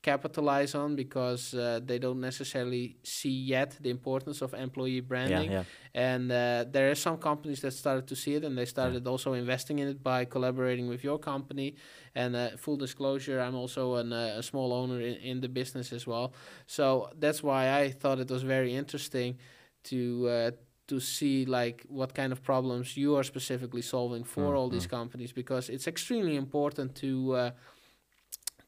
[0.03, 5.49] Capitalize on because uh, they don't necessarily see yet the importance of employee branding.
[5.51, 5.63] Yeah,
[5.95, 9.07] yeah, and uh, there are some companies that started to see it and they started
[9.07, 11.75] also investing in it by collaborating with your company.
[12.15, 15.93] And uh, full disclosure i'm also an, uh, a small owner in, in the business
[15.93, 16.33] as well.
[16.67, 19.37] So that's why i thought it was very interesting
[19.85, 20.51] to uh,
[20.87, 24.89] to see like what kind of problems you are specifically solving for all these Mhm.
[24.99, 27.51] companies because it's extremely important to uh,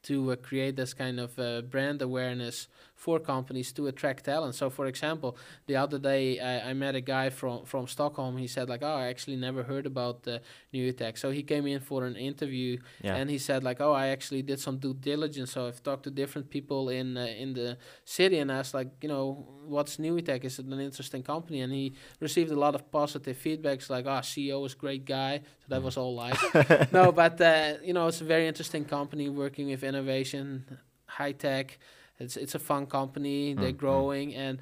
[0.05, 4.55] to uh, create this kind of uh, brand awareness for companies to attract talent.
[4.55, 8.37] So, for example, the other day I, I met a guy from from Stockholm.
[8.37, 10.39] He said like, "Oh, I actually never heard about uh,
[10.73, 13.15] NUITEQ." So he came in for an interview yeah.
[13.15, 15.51] and he said like, "Oh, I actually did some due diligence.
[15.51, 19.09] So I've talked to different people in uh, in the city and asked like, you
[19.09, 20.45] know, what's NUITEQ?
[20.45, 24.21] Is it an interesting company?" And he received a lot of positive feedbacks like, "Ah,
[24.21, 26.39] CEO is a great guy." So that was all lies.
[26.91, 30.65] no, but uh, you know, it's a very interesting company working with innovation,
[31.05, 31.77] high tech.
[32.19, 33.53] It's it's a fun company.
[33.53, 33.77] They're Mm, mm.
[33.77, 34.59] growing and.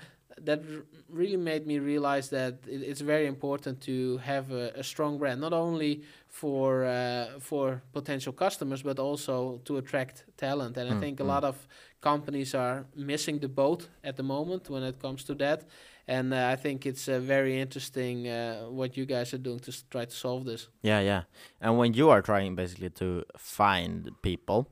[0.52, 4.84] that r- really made me realize that it, it's very important to have a, a
[4.84, 10.78] strong brand, not only for uh, for potential customers, but also to attract talent.
[10.78, 11.28] And I Mm, think a mm.
[11.28, 11.56] lot of
[12.02, 15.60] companies are missing the boat at the moment when it comes to that.
[16.08, 19.72] And uh, I think it's uh, very interesting uh, what you guys are doing to
[19.72, 20.70] s- try to solve this.
[20.82, 21.24] Yeah, yeah.
[21.62, 24.68] And when you are trying basically to find people,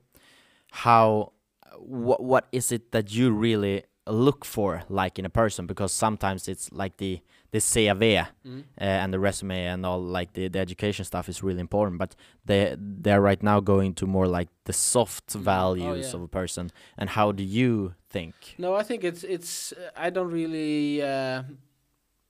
[0.72, 1.32] how
[1.78, 6.48] what what is it that you really look for like in a person because sometimes
[6.48, 8.62] it's like the the CV Mm.
[8.80, 12.16] uh, and the resume and all like the, the education stuff is really important but
[12.46, 15.40] they they're right now going to more like the soft Mm.
[15.40, 16.16] Oh, values yeah.
[16.16, 19.74] of a person and how do you think No, I think it's it's.
[19.96, 21.44] I don't really uh,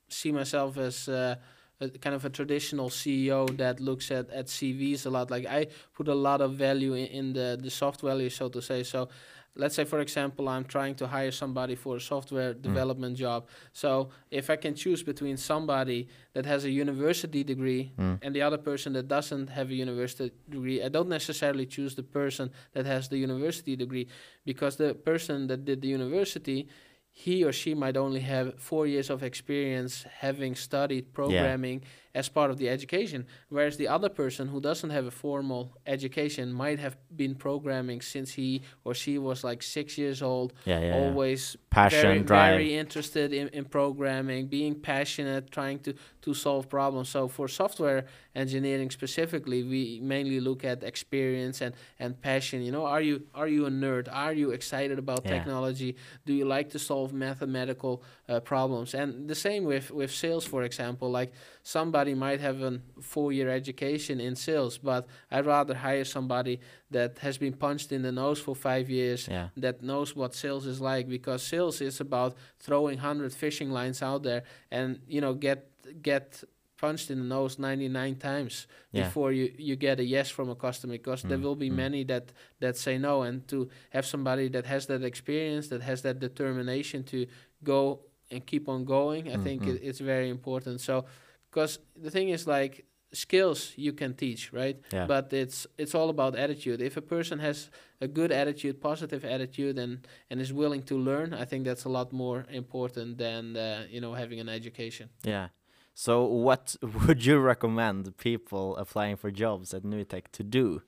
[0.10, 1.36] see myself as uh,
[1.82, 5.32] a kind of a traditional CEO that looks at, at CVs a lot.
[5.32, 8.62] Like I put a lot of value in, in the the soft value, so to
[8.62, 8.84] say.
[8.84, 9.10] So.
[9.54, 13.48] Let's say, for example, I'm trying to hire somebody for a software development job.
[13.74, 14.08] So,
[14.40, 18.20] if I can choose between somebody that has a university degree Mm.
[18.22, 22.04] and the other person that doesn't have a university degree, I don't necessarily choose the
[22.20, 24.08] person that has the university degree
[24.46, 26.70] because the person that did the university
[27.12, 31.84] he or she might only have four years of experience having studied programming
[32.16, 36.52] as part of the education whereas the other person who doesn't have a formal education
[36.52, 40.88] might have been programming since he or she was like six years old yeah yeah,
[40.88, 40.96] yeah.
[40.96, 46.70] always passion very, drive very interested in, in programming, being passionate, trying to, to solve
[46.70, 47.10] problems.
[47.10, 48.06] So for software
[48.36, 52.62] engineering specifically, we mainly look at experience and, and passion.
[52.62, 54.08] You know, are you are you a nerd?
[54.12, 55.32] Are you excited about Yeah.
[55.38, 55.96] technology?
[56.26, 58.94] Do you like to solve mathematical uh, problems?
[58.94, 61.10] And the same with with sales, for example.
[61.10, 61.32] Like
[61.64, 66.60] somebody might have a four year education in sales, but I'd rather hire somebody
[66.90, 70.66] that has been punched in the nose for five years yeah that knows what sales
[70.66, 75.34] is like because sales is about throwing 100 fishing lines out there and you know
[75.34, 75.68] get
[76.02, 76.44] get
[76.78, 79.04] punched in the nose 99 times Yeah.
[79.04, 81.76] before you you get a yes from a customer because there Mm, will be mm.
[81.76, 86.02] many that that say no and to have somebody that has that experience that has
[86.02, 87.26] that determination to
[87.64, 88.00] go
[88.32, 89.76] and keep on going i Mm, think mm.
[89.76, 91.06] it, it's very important so
[91.52, 94.80] because the thing is like skills you can teach right?
[94.92, 95.06] Yeah.
[95.06, 96.82] But it's it's all about attitude.
[96.82, 101.34] If a person has a good attitude positive attitude and and is willing to learn
[101.34, 105.10] i think that's a lot more important than uh, you know having an education.
[105.24, 105.50] Yeah.
[105.94, 106.76] So, what
[107.08, 110.82] would you recommend people applying for jobs at NUITEQ to do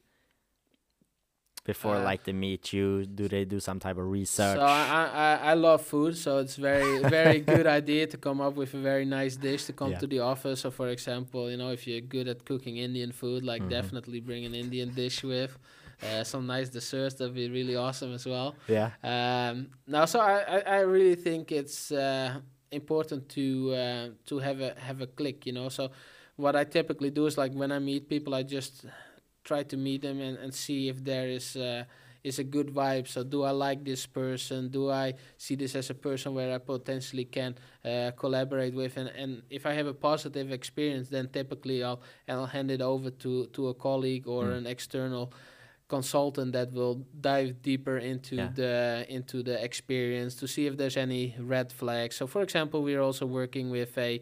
[1.64, 3.06] before, Uh, like, they meet you?
[3.06, 4.58] Do they do some type of research?
[4.60, 8.56] so I, I i love food so it's very very good idea to come up
[8.56, 10.00] with a very nice dish to come Yeah.
[10.00, 13.44] to the office so for example you know if you're good at cooking indian food
[13.44, 13.70] like Mhm.
[13.70, 15.52] definitely bring an indian dish with
[16.04, 18.90] uh, some nice desserts that'd be really awesome as well yeah.
[19.04, 19.56] Um,
[19.88, 22.40] now, so I, I, I really think it's uh,
[22.72, 23.46] important to
[23.84, 25.70] uh, to have a have a click, you know.
[25.70, 25.84] So
[26.38, 28.86] what I typically do is like when I meet people, I just
[29.44, 31.84] try to meet them and, and see if there is uh,
[32.24, 33.08] is a good vibe.
[33.08, 34.70] So do I like this person?
[34.70, 38.96] Do I see this as a person where I potentially can uh, collaborate with?
[38.98, 43.10] And, and if I have a positive experience, then typically I'll I'll hand it over
[43.12, 44.58] to to a colleague or Mm.
[44.58, 45.34] an external
[45.90, 48.50] consultant that will dive deeper into Yeah.
[48.56, 52.16] the into the experience to see if there's any red flags.
[52.16, 54.22] So, for example, we're also working with a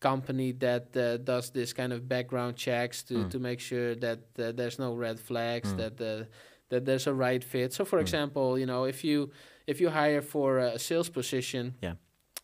[0.00, 3.30] company that uh, does this kind of background checks to, Mm.
[3.30, 5.76] to make sure that uh, there's no red flags Mm.
[5.76, 6.24] that uh,
[6.70, 7.72] that there's a right fit.
[7.72, 8.02] So, for Mm.
[8.02, 9.30] example, you know, if you
[9.66, 11.94] if you hire for a sales position, Yeah.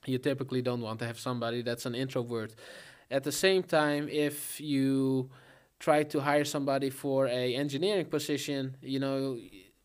[0.06, 2.54] you typically don't want to have somebody that's an introvert.
[3.10, 5.30] At the same time, if you
[5.78, 9.38] try to hire somebody for a engineering position, you know,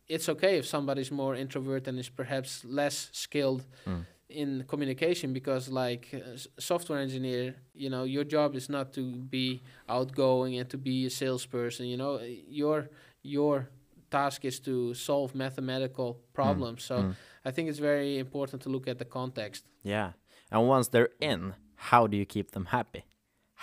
[0.07, 4.05] it's okay if somebody's more introvert and is perhaps less skilled Mm.
[4.31, 6.19] In communication because like uh,
[6.59, 9.01] software engineer you know your job is not to
[9.35, 12.19] be outgoing and to be a salesperson you know
[12.61, 12.89] your
[13.23, 13.69] your
[14.09, 17.13] task is to solve mathematical problems so Mm.
[17.45, 20.11] i think it's very important to look at the context Yeah.
[20.53, 23.03] And once they're in, how do you keep them happy?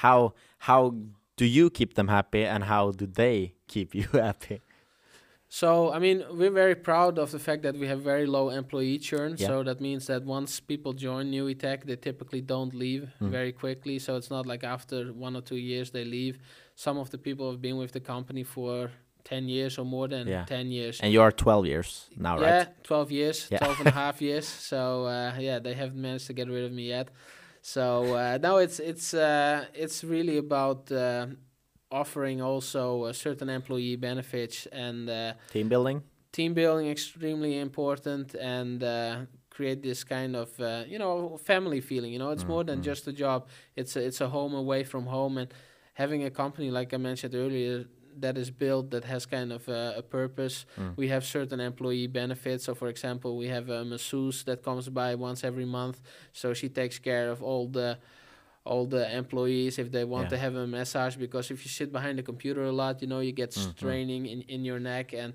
[0.05, 0.33] How
[0.69, 0.83] how
[1.37, 4.61] do you keep them happy and how do they keep you happy?
[5.51, 8.99] So, I mean, we're very proud of the fact that we have very low employee
[8.99, 9.34] churn.
[9.38, 9.46] Yeah.
[9.49, 13.30] So that means that once people join NUITEQ, they typically don't leave Mm.
[13.30, 13.99] very quickly.
[13.99, 16.38] So it's not like after one or two years they leave.
[16.74, 18.90] Some of the people have been with the company for
[19.24, 20.44] 10 years or more than Yeah.
[20.44, 21.01] 10 years.
[21.01, 22.68] And you are 12 years now, yeah, right?
[22.84, 23.59] 12 years, Yeah.
[23.59, 24.46] 12 and a half years.
[24.46, 27.09] So, uh, yeah, they haven't managed to get rid of me yet.
[27.62, 31.26] So uh, now it's it's uh, it's really about uh,
[31.91, 36.03] offering also uh, certain employee benefits and uh, Team building?
[36.32, 39.16] team building extremely important and uh,
[39.51, 42.12] create this kind of uh, you know family feeling.
[42.12, 42.84] You know, it's more than Mm, mm.
[42.84, 43.49] just a job.
[43.76, 45.49] It's a, it's a home away from home, and
[45.95, 47.86] having a company like I mentioned earlier
[48.20, 50.66] that is built that has kind of a, a purpose.
[50.76, 50.97] Mm.
[50.97, 52.64] We have certain employee benefits.
[52.64, 56.01] So, for example, we have a masseuse that comes by once every month,
[56.32, 57.99] so she takes care of all the
[58.71, 60.35] all the employees if they want Yeah.
[60.35, 63.21] to have a massage because if you sit behind the computer a lot you know
[63.29, 63.62] you get Mhm.
[63.73, 65.31] straining in, in your neck and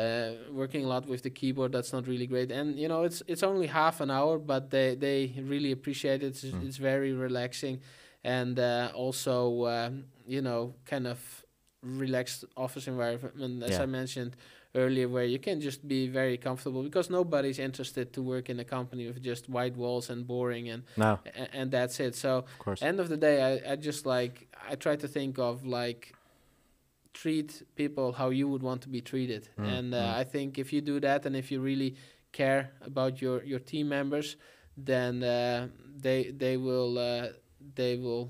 [0.00, 0.30] uh,
[0.60, 3.42] working a lot with the keyboard that's not really great and you know it's it's
[3.52, 5.20] only half an hour but they they
[5.54, 6.62] really appreciate it it's, Mm.
[6.66, 7.76] it's very relaxing
[8.38, 9.34] and uh, also
[9.74, 9.92] um,
[10.34, 10.60] you know
[10.92, 11.18] kind of
[11.82, 13.82] relaxed office environment as Yeah.
[13.82, 14.32] i mentioned
[14.76, 18.64] earlier where you can just be very comfortable because nobody's interested to work in a
[18.64, 22.58] company with just white walls and boring and No, a- and that's it so of
[22.58, 22.82] course.
[22.82, 24.34] end of the day I, I just like
[24.70, 26.12] i try to think of like
[27.14, 30.20] treat people how you would want to be treated Mm, and uh, mm.
[30.20, 31.94] i think if you do that and if you really
[32.32, 34.36] care about your your team members
[34.76, 35.68] then uh,
[36.02, 37.28] they they will uh,
[37.74, 38.28] they will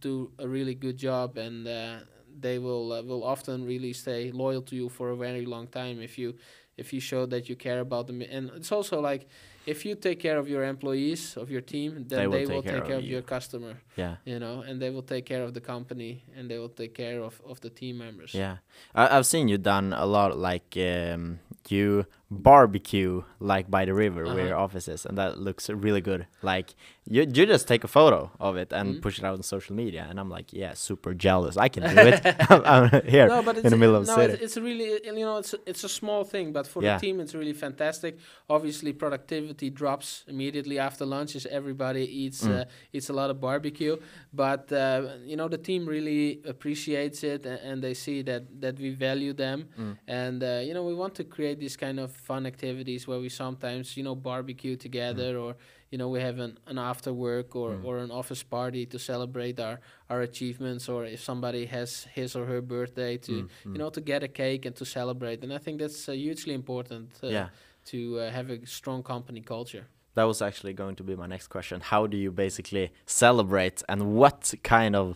[0.00, 1.98] do a really good job and uh,
[2.40, 6.00] they will uh, will often really stay loyal to you for a very long time
[6.00, 6.34] if you
[6.76, 9.26] if you show that you care about them and it's also like
[9.66, 12.96] if you take care of your employees of your team then they will, take, care,
[12.96, 13.10] of, you.
[13.10, 14.16] your customer Yeah.
[14.24, 17.20] you know and they will take care of the company and they will take care
[17.20, 18.58] of, of the team members Yeah,
[18.94, 20.38] I, I've seen you done a lot.
[20.38, 24.48] Like um, you barbecue like by the river where Uh-huh.
[24.48, 26.26] your office is, and that looks really good.
[26.42, 26.74] Like
[27.06, 29.02] you, you just take a photo of it and Mhm.
[29.02, 31.56] push it out on social media, and I'm like, yeah, super jealous.
[31.56, 32.20] I can do it.
[32.50, 34.44] I'm, I'm here no, but in the middle of no, the it's, city.
[34.44, 36.96] it's really you know it's it's a small thing, but for Yeah.
[36.96, 38.18] the team it's really fantastic.
[38.50, 42.60] Obviously, productivity drops immediately after lunch as everybody eats Mm.
[42.60, 43.96] uh, eats a lot of barbecue.
[44.32, 45.00] But uh,
[45.30, 49.32] you know the team really appreciates it, and, and they see that that we value
[49.32, 49.96] them, Mm.
[50.06, 53.28] and uh, you know we want to create this kind of fun activities where we
[53.28, 55.56] sometimes you know barbecue together or
[55.90, 57.84] you know we have an, an after work or, Mm.
[57.84, 59.76] or an office party to celebrate our
[60.10, 63.72] our achievements or if somebody has his or her birthday to Mm, mm.
[63.74, 66.54] you know to get a cake and to celebrate and i think that's uh, hugely
[66.54, 67.48] important uh, yeah.
[67.92, 69.84] to uh, have a strong company culture
[70.18, 71.76] That was actually going to be my next question.
[71.92, 72.86] How do you basically
[73.22, 74.40] celebrate, and what
[74.76, 75.06] kind of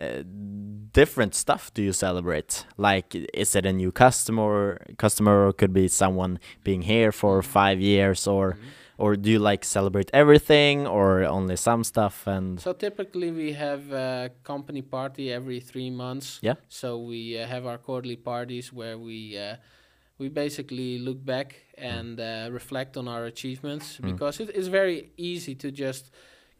[0.00, 0.22] uh,
[0.92, 2.66] different stuff do you celebrate?
[2.76, 7.80] Like, is it a new customer, customer, or could be someone being here for five
[7.80, 8.58] years, or Mhm.
[9.00, 12.26] or do you like celebrate everything, or only some stuff?
[12.26, 16.38] And So typically we have a company party every three months.
[16.42, 16.54] Yeah.
[16.68, 19.56] So we uh, have our quarterly parties where we uh,
[20.18, 24.12] we basically look back and uh, reflect on our achievements Mm.
[24.12, 26.10] because it is very easy to just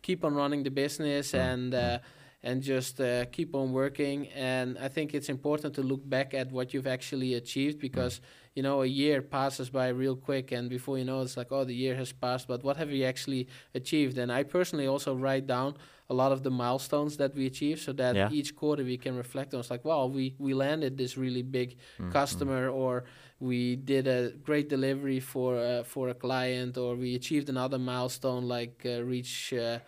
[0.00, 2.00] keep on running the business Mm, and mm.
[2.42, 4.28] And just uh, keep on working.
[4.28, 8.20] And I think it's important to look back at what you've actually achieved because
[8.54, 11.64] you know a year passes by real quick, and before you know it's like oh
[11.64, 14.18] the year has passed, but what have we actually achieved?
[14.18, 15.74] And I personally also write down
[16.10, 18.28] a lot of the milestones that we achieve so that Yeah.
[18.30, 21.76] each quarter we can reflect on it's like wow we we landed this really big
[21.98, 23.04] Mm, customer or
[23.40, 28.44] we did a great delivery for uh, for a client or we achieved another milestone
[28.48, 29.78] like uh, reach uh,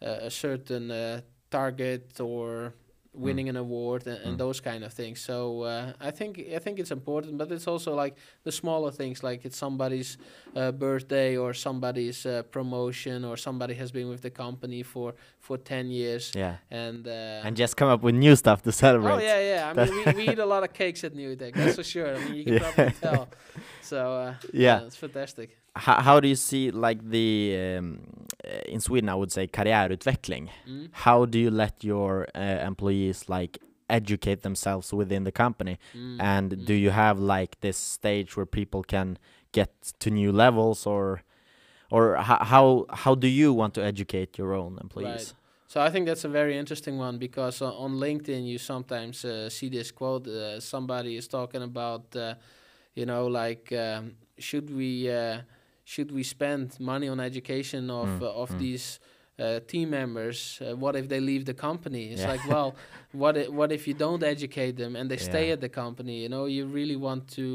[0.00, 2.72] a a certain uh, target or
[3.18, 4.38] winning an award and, and Mm.
[4.38, 7.94] those kind of things so uh, i think i think it's important but it's also
[7.94, 10.18] like the smaller things like it's somebody's
[10.54, 15.56] uh, birthday or somebody's uh, promotion or somebody has been with the company for for
[15.56, 19.12] 10 years yeah, and uh, and just come up with new stuff to celebrate.
[19.14, 19.70] Oh yeah, yeah.
[19.70, 22.16] I mean, we, we eat a lot of cakes at NUITEQ, that's for sure.
[22.16, 22.70] I mean, you can Yeah.
[22.72, 23.28] probably tell.
[23.80, 24.86] So uh, Yeah.
[24.86, 25.48] it's fantastic.
[25.84, 28.00] How, how do you see like the um,
[28.44, 29.08] uh, in Sweden?
[29.08, 30.48] I would say karriärutveckling.
[30.68, 30.88] Mm.
[31.04, 33.58] how do you let your uh, employees like
[33.88, 36.16] educate themselves within the company Mm.
[36.20, 36.80] and do mm.
[36.84, 39.18] you have like this stage where people can
[39.52, 39.70] get
[40.02, 41.22] to new levels or
[41.90, 42.66] or ho- how
[43.04, 45.34] how do you want to educate your own employees
[45.68, 49.50] So I think that's a very interesting one because uh, on LinkedIn you sometimes uh,
[49.50, 50.26] see this quote.
[50.30, 52.34] Uh, somebody is talking about, uh,
[52.94, 55.38] you know, like um, should we uh,
[55.92, 58.58] should we spend money on education of Mm, uh, of mm.
[58.58, 58.86] these
[59.38, 60.38] uh, team members?
[60.60, 62.02] Uh, what if they leave the company?
[62.12, 62.32] It's Yeah.
[62.32, 62.70] like, well,
[63.22, 66.16] what i- what if you don't educate them and they stay at the company?
[66.24, 67.46] You know, you really want to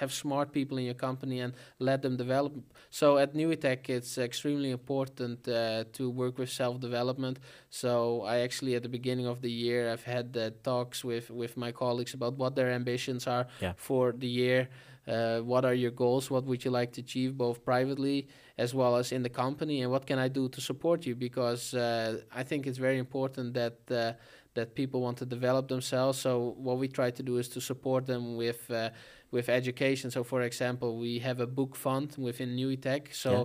[0.00, 2.52] have smart people in your company and let them develop.
[2.90, 7.38] So at NUITEQ, it's extremely important uh, to work with self-development.
[7.70, 11.56] So I actually, at the beginning of the year, I've had uh, talks with with
[11.56, 13.72] my colleagues about what their ambitions are Yeah.
[13.76, 14.68] for the year.
[15.06, 16.30] Uh, what are your goals?
[16.30, 18.26] What would you like to achieve, both privately
[18.58, 19.82] as well as in the company?
[19.82, 21.14] And what can I do to support you?
[21.14, 24.12] Because uh, I think it's very important that uh,
[24.54, 26.18] that people want to develop themselves.
[26.18, 28.90] So what we try to do is to support them with uh,
[29.30, 30.10] with education.
[30.10, 33.14] So, for example, we have a book fund within NUITEQ.
[33.14, 33.30] So.
[33.32, 33.44] Yeah.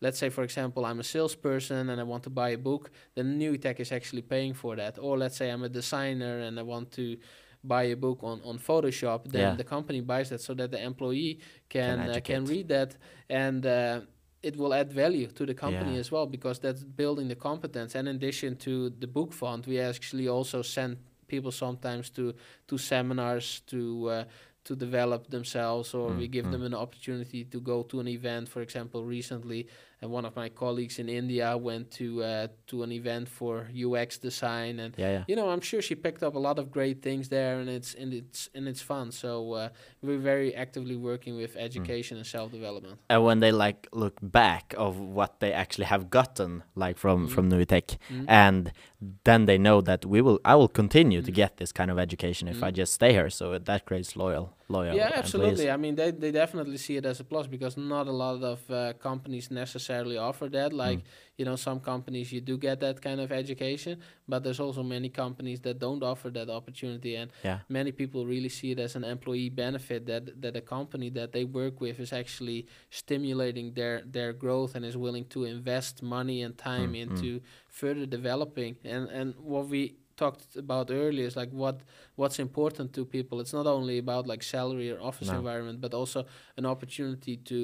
[0.00, 3.36] Let's say, for example, I'm a salesperson and I want to buy a book, then
[3.36, 4.96] NUITEQ is actually paying for that.
[4.96, 7.16] Or let's say I'm a designer and I want to
[7.64, 9.56] buy a book on, on Photoshop, then Yeah.
[9.56, 12.96] the company buys that so that the employee can uh, can read that
[13.28, 14.00] and uh,
[14.42, 16.00] it will add value to the company Yeah.
[16.00, 17.94] as well because that's building the competence.
[17.94, 20.96] And in addition to the book fund, we actually also send
[21.26, 22.34] people sometimes to
[22.68, 24.24] to seminars to uh,
[24.64, 26.50] to develop themselves, or we Mm, give mm.
[26.50, 28.48] them an opportunity to go to an event.
[28.48, 29.66] For example, recently,
[30.02, 34.18] uh, one of my colleagues in India went to uh, to an event for UX
[34.18, 35.24] design and Yeah, yeah.
[35.26, 37.94] you know, I'm sure she picked up a lot of great things there, and it's
[37.94, 39.10] and it's and it's fun.
[39.12, 39.68] So uh,
[40.02, 41.64] we're very actively working with Mm.
[41.64, 42.98] education and self development.
[43.10, 47.30] And when they like look back of what they actually have gotten, like from Mm.
[47.30, 48.24] from NUITEQ, Mm.
[48.28, 48.72] and
[49.24, 51.34] then they know that we will, I will continue to Mm.
[51.34, 52.74] get this kind of education if I Mm.
[52.78, 53.30] just stay here.
[53.30, 54.94] So that creates loyal, loyal.
[54.94, 55.70] yeah, absolutely.
[55.70, 58.70] I mean, they they definitely see it as a plus because not a lot of
[58.70, 60.72] uh, companies necessarily offer that.
[60.72, 60.76] Mm.
[60.76, 61.00] Like
[61.36, 65.08] you know, some companies you do get that kind of education, but there's also many
[65.08, 69.04] companies that don't offer that opportunity, and Yeah, many people really see it as an
[69.04, 74.32] employee benefit that that a company that they work with is actually stimulating their their
[74.32, 77.02] growth and is willing to invest money and time Mm, mm.
[77.02, 81.76] into further developing and and what we talked about earlier is like what
[82.20, 85.38] what's important to people it's not only about like salary or office No.
[85.38, 86.20] environment but also
[86.58, 87.58] an opportunity to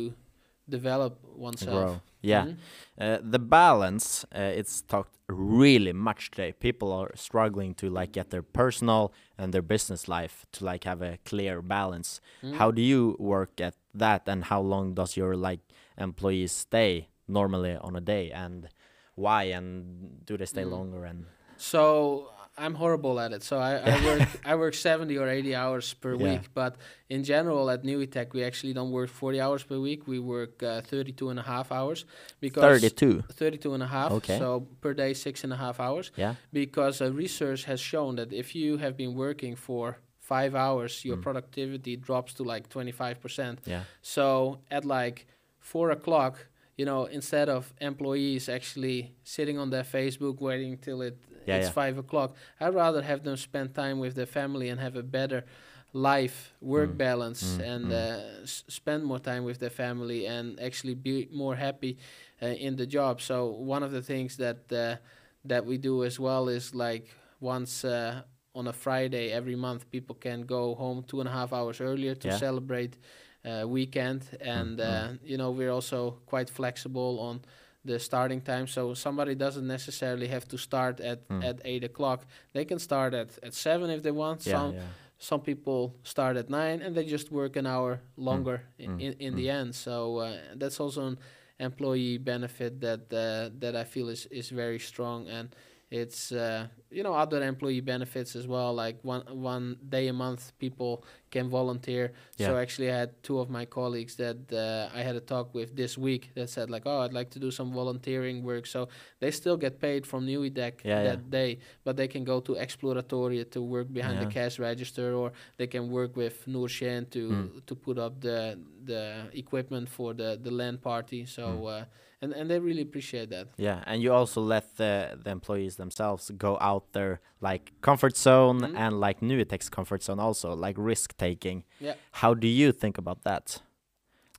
[0.69, 2.01] develop oneself grow.
[2.23, 2.45] Yeah.
[2.47, 2.57] Mhm.
[2.99, 8.31] Uh, the balance uh, it's talked really much today people are struggling to like get
[8.31, 12.55] their personal and their business life to like have a clear balance Mhm.
[12.59, 15.61] how do you work at that and how long does your like
[15.99, 18.69] employees stay normally on a day and
[19.17, 20.71] why and do they stay Mm.
[20.71, 21.25] longer and
[21.57, 23.43] So I'm horrible at it.
[23.43, 26.25] So I, I work I work 70 or 80 hours per Yeah.
[26.25, 26.43] week.
[26.55, 26.77] But
[27.09, 30.07] in general at NUITEQ we actually don't work 40 hours per week.
[30.07, 32.05] We work uh, 32 and a half hours
[32.41, 34.13] because 32 32 and a half.
[34.13, 34.39] Okay.
[34.39, 36.13] So per day six and a half hours.
[36.17, 41.05] yeah Because uh, research has shown that if you have been working for five hours,
[41.05, 41.23] your Mm.
[41.23, 43.59] productivity drops to like 25 percent.
[43.67, 45.27] yeah So at like
[45.59, 46.35] four o'clock,
[46.77, 51.17] you know, instead of employees actually sitting on their Facebook waiting till it
[51.47, 51.71] Yeah, it's yeah.
[51.71, 55.45] five o'clock, I'd rather have them spend time with their family and have a better
[55.93, 57.93] life work Mm, balance mm, and mm.
[57.93, 61.99] Uh, s- spend more time with their family and actually be more happy
[62.43, 63.21] uh, in the job.
[63.21, 64.97] So one of the things that uh,
[65.45, 67.09] that we do as well is like
[67.41, 68.23] once uh,
[68.55, 72.15] on a Friday every month, people can go home two and a half hours earlier
[72.15, 72.33] to Yeah.
[72.33, 72.97] celebrate
[73.45, 75.09] uh, weekend, and mm.
[75.09, 77.41] uh, you know we're also quite flexible on
[77.85, 78.67] the starting time.
[78.67, 81.45] So somebody doesn't necessarily have to start at Mm.
[81.45, 82.27] at eight o'clock.
[82.53, 84.47] They can start at at seven if they want.
[84.47, 84.83] yeah, Some yeah.
[85.19, 89.13] some people start at nine and they just work an hour longer in, mm, in,
[89.19, 89.37] in mm.
[89.37, 89.75] the end.
[89.75, 91.19] So uh, that's also an
[91.59, 95.55] employee benefit that uh, that I feel is, is very strong and
[95.91, 100.53] it's uh, you know other employee benefits as well like one one day a month
[100.59, 102.47] people can volunteer yeah.
[102.49, 105.77] so actually I had two of my colleagues that uh, I had a talk with
[105.77, 108.89] this week that said like oh I'd like to do some volunteering work so
[109.21, 111.31] they still get paid from NUITEQ Yeah, that yeah.
[111.31, 115.67] day but they can go to Exploratoriet to work behind the cash register or they
[115.67, 117.67] can work with Noorshen to Mm.
[117.67, 121.83] to put up the the equipment for the the land party so Mm.
[121.83, 121.85] uh,
[122.23, 126.31] and and they really appreciate that Yeah, and you also let the the employees themselves
[126.37, 128.77] go out their like comfort zone Mhm.
[128.77, 131.65] and like NUITEQ's comfort zone also, like risk taking.
[131.81, 131.95] Yeah.
[132.23, 133.63] How do you think about that?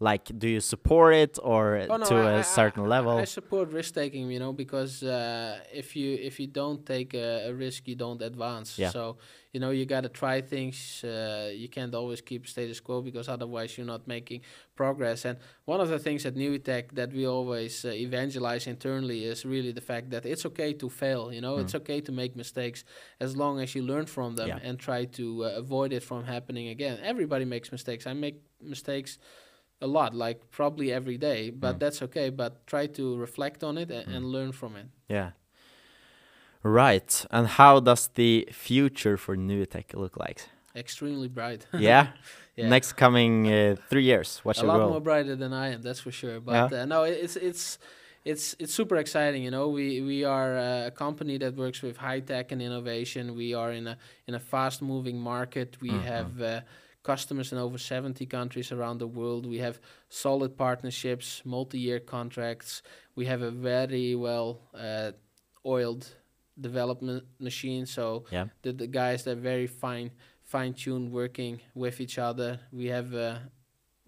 [0.02, 3.18] Like, do you support it or Oh, no, to I- a certain I- level?
[3.18, 7.48] I support risk taking, you know, because uh, if you if you don't take a,
[7.50, 8.78] a risk, you don't advance.
[8.78, 8.90] Yeah.
[8.92, 9.18] So
[9.54, 11.02] you know you got to try things.
[11.02, 14.42] Uh, you can't always keep status quo because otherwise you're not making
[14.76, 15.24] progress.
[15.24, 19.72] And one of the things at NUITEQ that we always uh, evangelize internally is really
[19.72, 21.32] the fact that it's okay to fail.
[21.32, 21.62] You know, Mm.
[21.62, 22.84] it's okay to make mistakes
[23.22, 24.60] as long as you learn from them Yeah.
[24.68, 27.00] and try to uh, avoid it from happening again.
[27.02, 28.06] Everybody makes mistakes.
[28.06, 29.18] I make mistakes
[29.82, 31.80] a lot, like probably every day, but Mm.
[31.80, 32.30] that's okay.
[32.30, 34.16] But try to reflect on it and, Mm.
[34.16, 34.86] and learn from it.
[35.10, 35.32] Yeah.
[36.64, 37.26] Right.
[37.32, 40.42] And how does the future for NUITEQ look like?
[40.76, 41.68] Extremely bright.
[41.80, 42.08] Yeah.
[42.58, 42.70] Yeah.
[42.70, 44.90] Next coming uh, three years, what's a lot goal?
[44.92, 46.40] more brighter than I am, that's for sure.
[46.40, 46.84] But Yeah.
[46.84, 47.78] uh, no, it's it's
[48.24, 49.44] it's it's super exciting.
[49.44, 53.36] You know, we we are uh, a company that works with high tech and innovation.
[53.36, 53.98] We are in a
[54.28, 55.76] in a fast moving market.
[55.82, 56.04] We Mhm.
[56.04, 56.62] have uh,
[57.06, 59.46] customers in over 70 countries around the world.
[59.46, 59.80] We have
[60.10, 62.82] solid partnerships, multi year contracts.
[63.16, 65.12] We have a very well uh,
[65.66, 66.08] oiled
[66.60, 67.86] development machine.
[67.86, 68.48] So Yeah.
[68.64, 70.12] the, the guys they're very fine
[70.44, 72.60] fine tuned working with each other.
[72.72, 73.42] We have a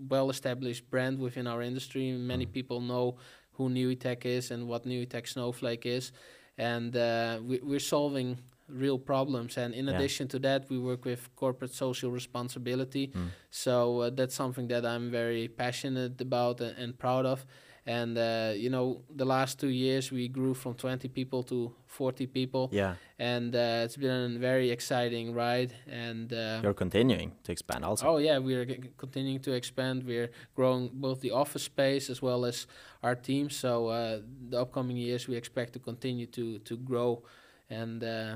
[0.10, 2.12] well established brand within our industry.
[2.12, 2.52] Many Mm.
[2.54, 3.18] people know
[3.58, 6.12] who NUITEQ is and what NUITEQ Snowflake is.
[6.58, 8.38] And uh, we, we're solving
[8.70, 9.58] real problems.
[9.58, 9.96] And in Yeah.
[9.96, 13.08] addition to that, we work with corporate social responsibility.
[13.08, 13.30] Mm.
[13.50, 17.46] So uh, that's something that I'm very passionate about and, and proud of.
[17.90, 22.28] And uh, you know, the last two years we grew from 20 people to 40
[22.28, 25.72] people, Yeah, and uh, it's been a very exciting ride.
[25.90, 28.06] And uh, you're continuing to expand also.
[28.08, 30.04] oh yeah, we are g- continuing to expand.
[30.04, 32.68] We're growing both the office space as well as
[33.04, 33.50] our team.
[33.50, 37.24] So uh, the upcoming years we expect to continue to to grow
[37.70, 38.36] and uh,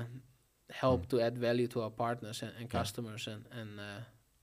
[0.70, 1.08] help Mm.
[1.08, 2.80] to add value to our partners and, and Yeah.
[2.80, 3.84] customers and and uh,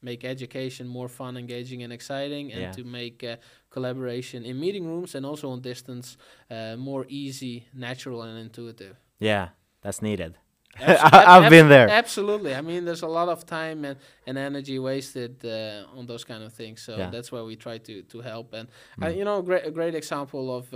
[0.02, 2.72] make education more fun, engaging, and exciting, and Yeah.
[2.72, 3.36] to make uh,
[3.70, 6.18] collaboration in meeting rooms and also on distance
[6.52, 8.96] uh, more easy, natural, and intuitive.
[9.20, 9.50] Yeah,
[9.82, 10.38] that's needed.
[10.80, 11.90] Abs- I- I've ab- been there.
[11.90, 12.54] Absolutely.
[12.56, 16.44] I mean, there's a lot of time and, and energy wasted uh, on those kind
[16.44, 16.82] of things.
[16.82, 17.10] So Yeah.
[17.12, 18.54] that's why we try to, to help.
[18.54, 18.68] And
[18.98, 19.06] Mm.
[19.06, 20.74] uh, you know, great, a great example of.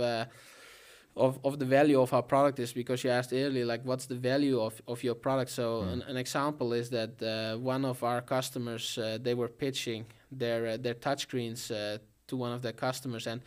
[1.16, 4.16] Of, of the value of our product is because you asked earlier like what's the
[4.16, 5.92] value of, of your product so Mm.
[5.92, 10.06] an, an example is that uh, one of our customers uh, they were pitching
[10.38, 13.40] their uh, their touchscreens uh, to one of their customers and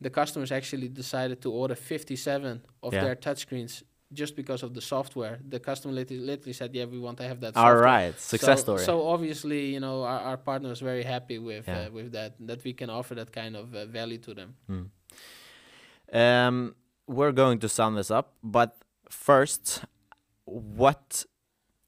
[0.00, 3.04] the customers actually decided to order 57 of Yeah.
[3.04, 7.16] their touchscreens just because of the software the customer literally, literally said yeah we want
[7.18, 7.82] to have that All software.
[7.94, 8.84] right, success so, story.
[8.84, 11.86] So obviously, you know, our, our partner is very happy with Yeah.
[11.86, 14.50] uh, with that that we can offer that kind of uh, value to them.
[14.70, 14.86] Mm.
[16.12, 16.74] Um,
[17.08, 18.76] we're going to sum this up, but
[19.10, 19.84] first,
[20.44, 21.24] what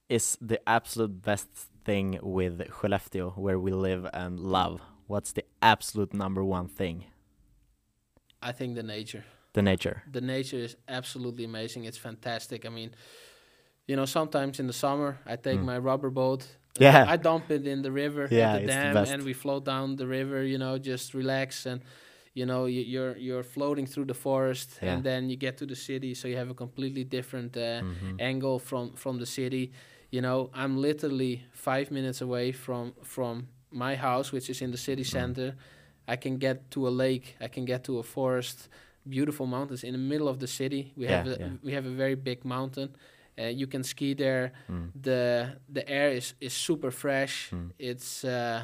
[0.09, 1.49] is the absolute best
[1.85, 4.81] thing with Skellefteå, where we live and love?
[5.07, 7.05] What's the absolute number one thing?
[8.43, 10.03] I think the nature, The nature.
[10.11, 11.85] the nature is absolutely amazing.
[11.85, 12.65] It's fantastic.
[12.65, 12.91] I mean,
[13.87, 15.65] you know, sometimes in the summer I take Mm.
[15.73, 16.47] my rubber boat.
[16.79, 17.05] Yeah.
[17.09, 19.65] I dump it in the river Yeah, at the it's the dam, and we float
[19.65, 20.43] down the river.
[20.45, 21.83] You know, just relax and.
[22.35, 24.93] You know, you, you're you're floating through the forest, Yeah.
[24.95, 28.21] and then you get to the city, so you have a completely different uh, Mhm.
[28.21, 29.71] angle from from the city.
[30.13, 34.77] You know, I'm literally five minutes away from from my house, which is in the
[34.79, 35.11] city Mm.
[35.11, 35.55] center.
[36.09, 37.37] I can get to a lake.
[37.41, 38.69] I can get to a forest.
[39.09, 40.93] Beautiful mountains in the middle of the city.
[40.97, 41.51] We have a, yeah.
[41.65, 42.89] we have a very big mountain.
[43.39, 44.53] Uh, you can ski there.
[44.69, 44.93] Mm.
[45.03, 47.51] the The air is is super fresh.
[47.53, 47.71] Mm.
[47.79, 48.63] It's uh,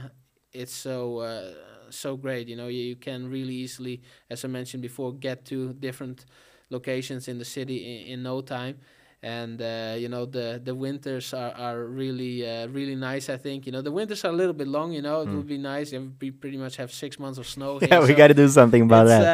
[0.62, 1.52] it's so uh,
[1.90, 2.48] so great.
[2.48, 6.24] You know, you, you can really easily, as I mentioned before, get to different
[6.70, 7.76] locations in the city
[8.07, 8.78] in, in no time.
[9.22, 13.30] And uh, you know the the winters are, are really uh, really nice.
[13.30, 14.92] I think you know the winters are a little bit long.
[14.92, 15.36] You know it Mm.
[15.36, 17.78] would be nice if we pretty much have six months of snow.
[17.82, 19.24] Yeah, here, we so got to do something about that.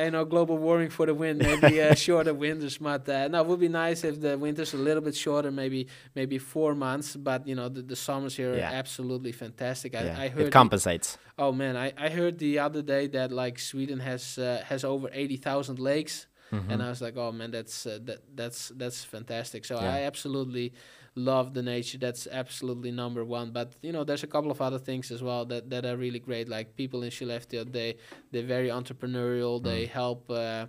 [0.00, 2.78] Uh, you know, global warming for the wind, maybe uh, shorter winters.
[2.78, 5.88] But uh, no, it would be nice if the winters a little bit shorter, maybe
[6.14, 7.16] maybe four months.
[7.16, 8.70] But you know, the, the summers here Yeah.
[8.70, 9.94] are absolutely fantastic.
[9.96, 10.20] I, yeah.
[10.24, 10.42] I heard.
[10.42, 11.18] it the- compensates.
[11.38, 15.10] oh man, I, I heard the other day that like Sweden has uh, has over
[15.12, 16.84] eighty thousand lakes, and Mhm.
[16.84, 19.64] I was like, oh man, that's uh, that that's that's fantastic.
[19.64, 19.94] So Yeah.
[19.94, 20.72] I absolutely
[21.14, 21.98] love the nature.
[21.98, 23.50] That's absolutely number one.
[23.52, 26.18] But you know, there's a couple of other things as well that, that are really
[26.20, 26.48] great.
[26.48, 27.96] Like people in Skellefteå, they
[28.32, 29.62] they're very entrepreneurial.
[29.62, 29.88] They Mm.
[29.90, 30.30] help.
[30.30, 30.66] Uh,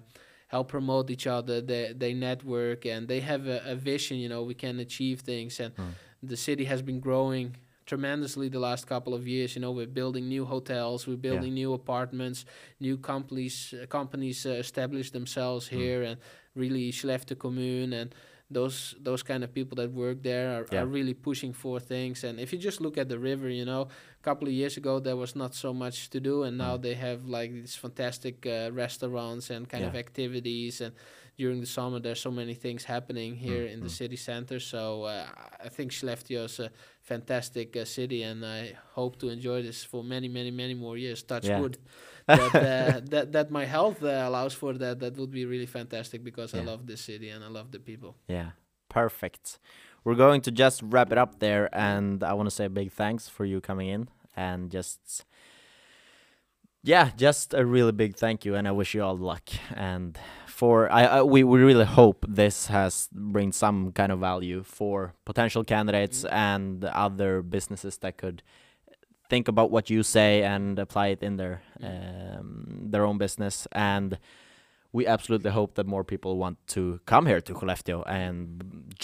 [0.47, 4.43] help promote each other they they network and they have a, a vision you know
[4.43, 5.93] we can achieve things and Mm.
[6.21, 7.55] the city has been growing
[7.85, 11.73] tremendously the last couple of years you know we're building new hotels we're building new
[11.73, 12.45] apartments
[12.79, 15.77] new companies uh, companies uh, establish themselves Mm.
[15.79, 16.17] here and
[16.55, 18.13] really Skellefteå Commune and
[18.51, 20.81] those those kind of people that work there are, Yeah.
[20.81, 23.81] are really pushing for things and if you just look at the river you know
[24.21, 26.81] a couple of years ago there was not so much to do and now Mm.
[26.81, 30.93] they have like these fantastic uh, restaurants and kind of activities and
[31.37, 33.97] during the summer there's so many things happening here in the mm.
[34.01, 35.25] city center so uh,
[35.63, 36.69] I think Skellefteå is a
[37.01, 41.23] fantastic uh, city and I hope to enjoy this for many many many more years
[41.23, 41.61] touch Yeah.
[41.61, 41.77] wood
[42.27, 46.23] that, uh, that that my health uh, allows for that that would be really fantastic
[46.23, 48.51] because I love this city and I love the people Yeah,
[48.89, 49.59] perfect.
[50.05, 52.91] We're going to just wrap it up there, and I want to say a big
[52.91, 55.25] thanks for you coming in and just,
[56.83, 59.49] yeah, just a really big thank you, and I wish you all luck.
[59.73, 60.15] And
[60.59, 65.13] for I, I we we really hope this has bring some kind of value for
[65.25, 66.31] potential candidates Mhm.
[66.31, 68.41] and other businesses that could
[69.29, 72.39] think about what you say and apply it in their Mm.
[72.39, 74.17] um, their own business and
[74.93, 78.39] we absolutely hope that more people want to come here to Skellefteå and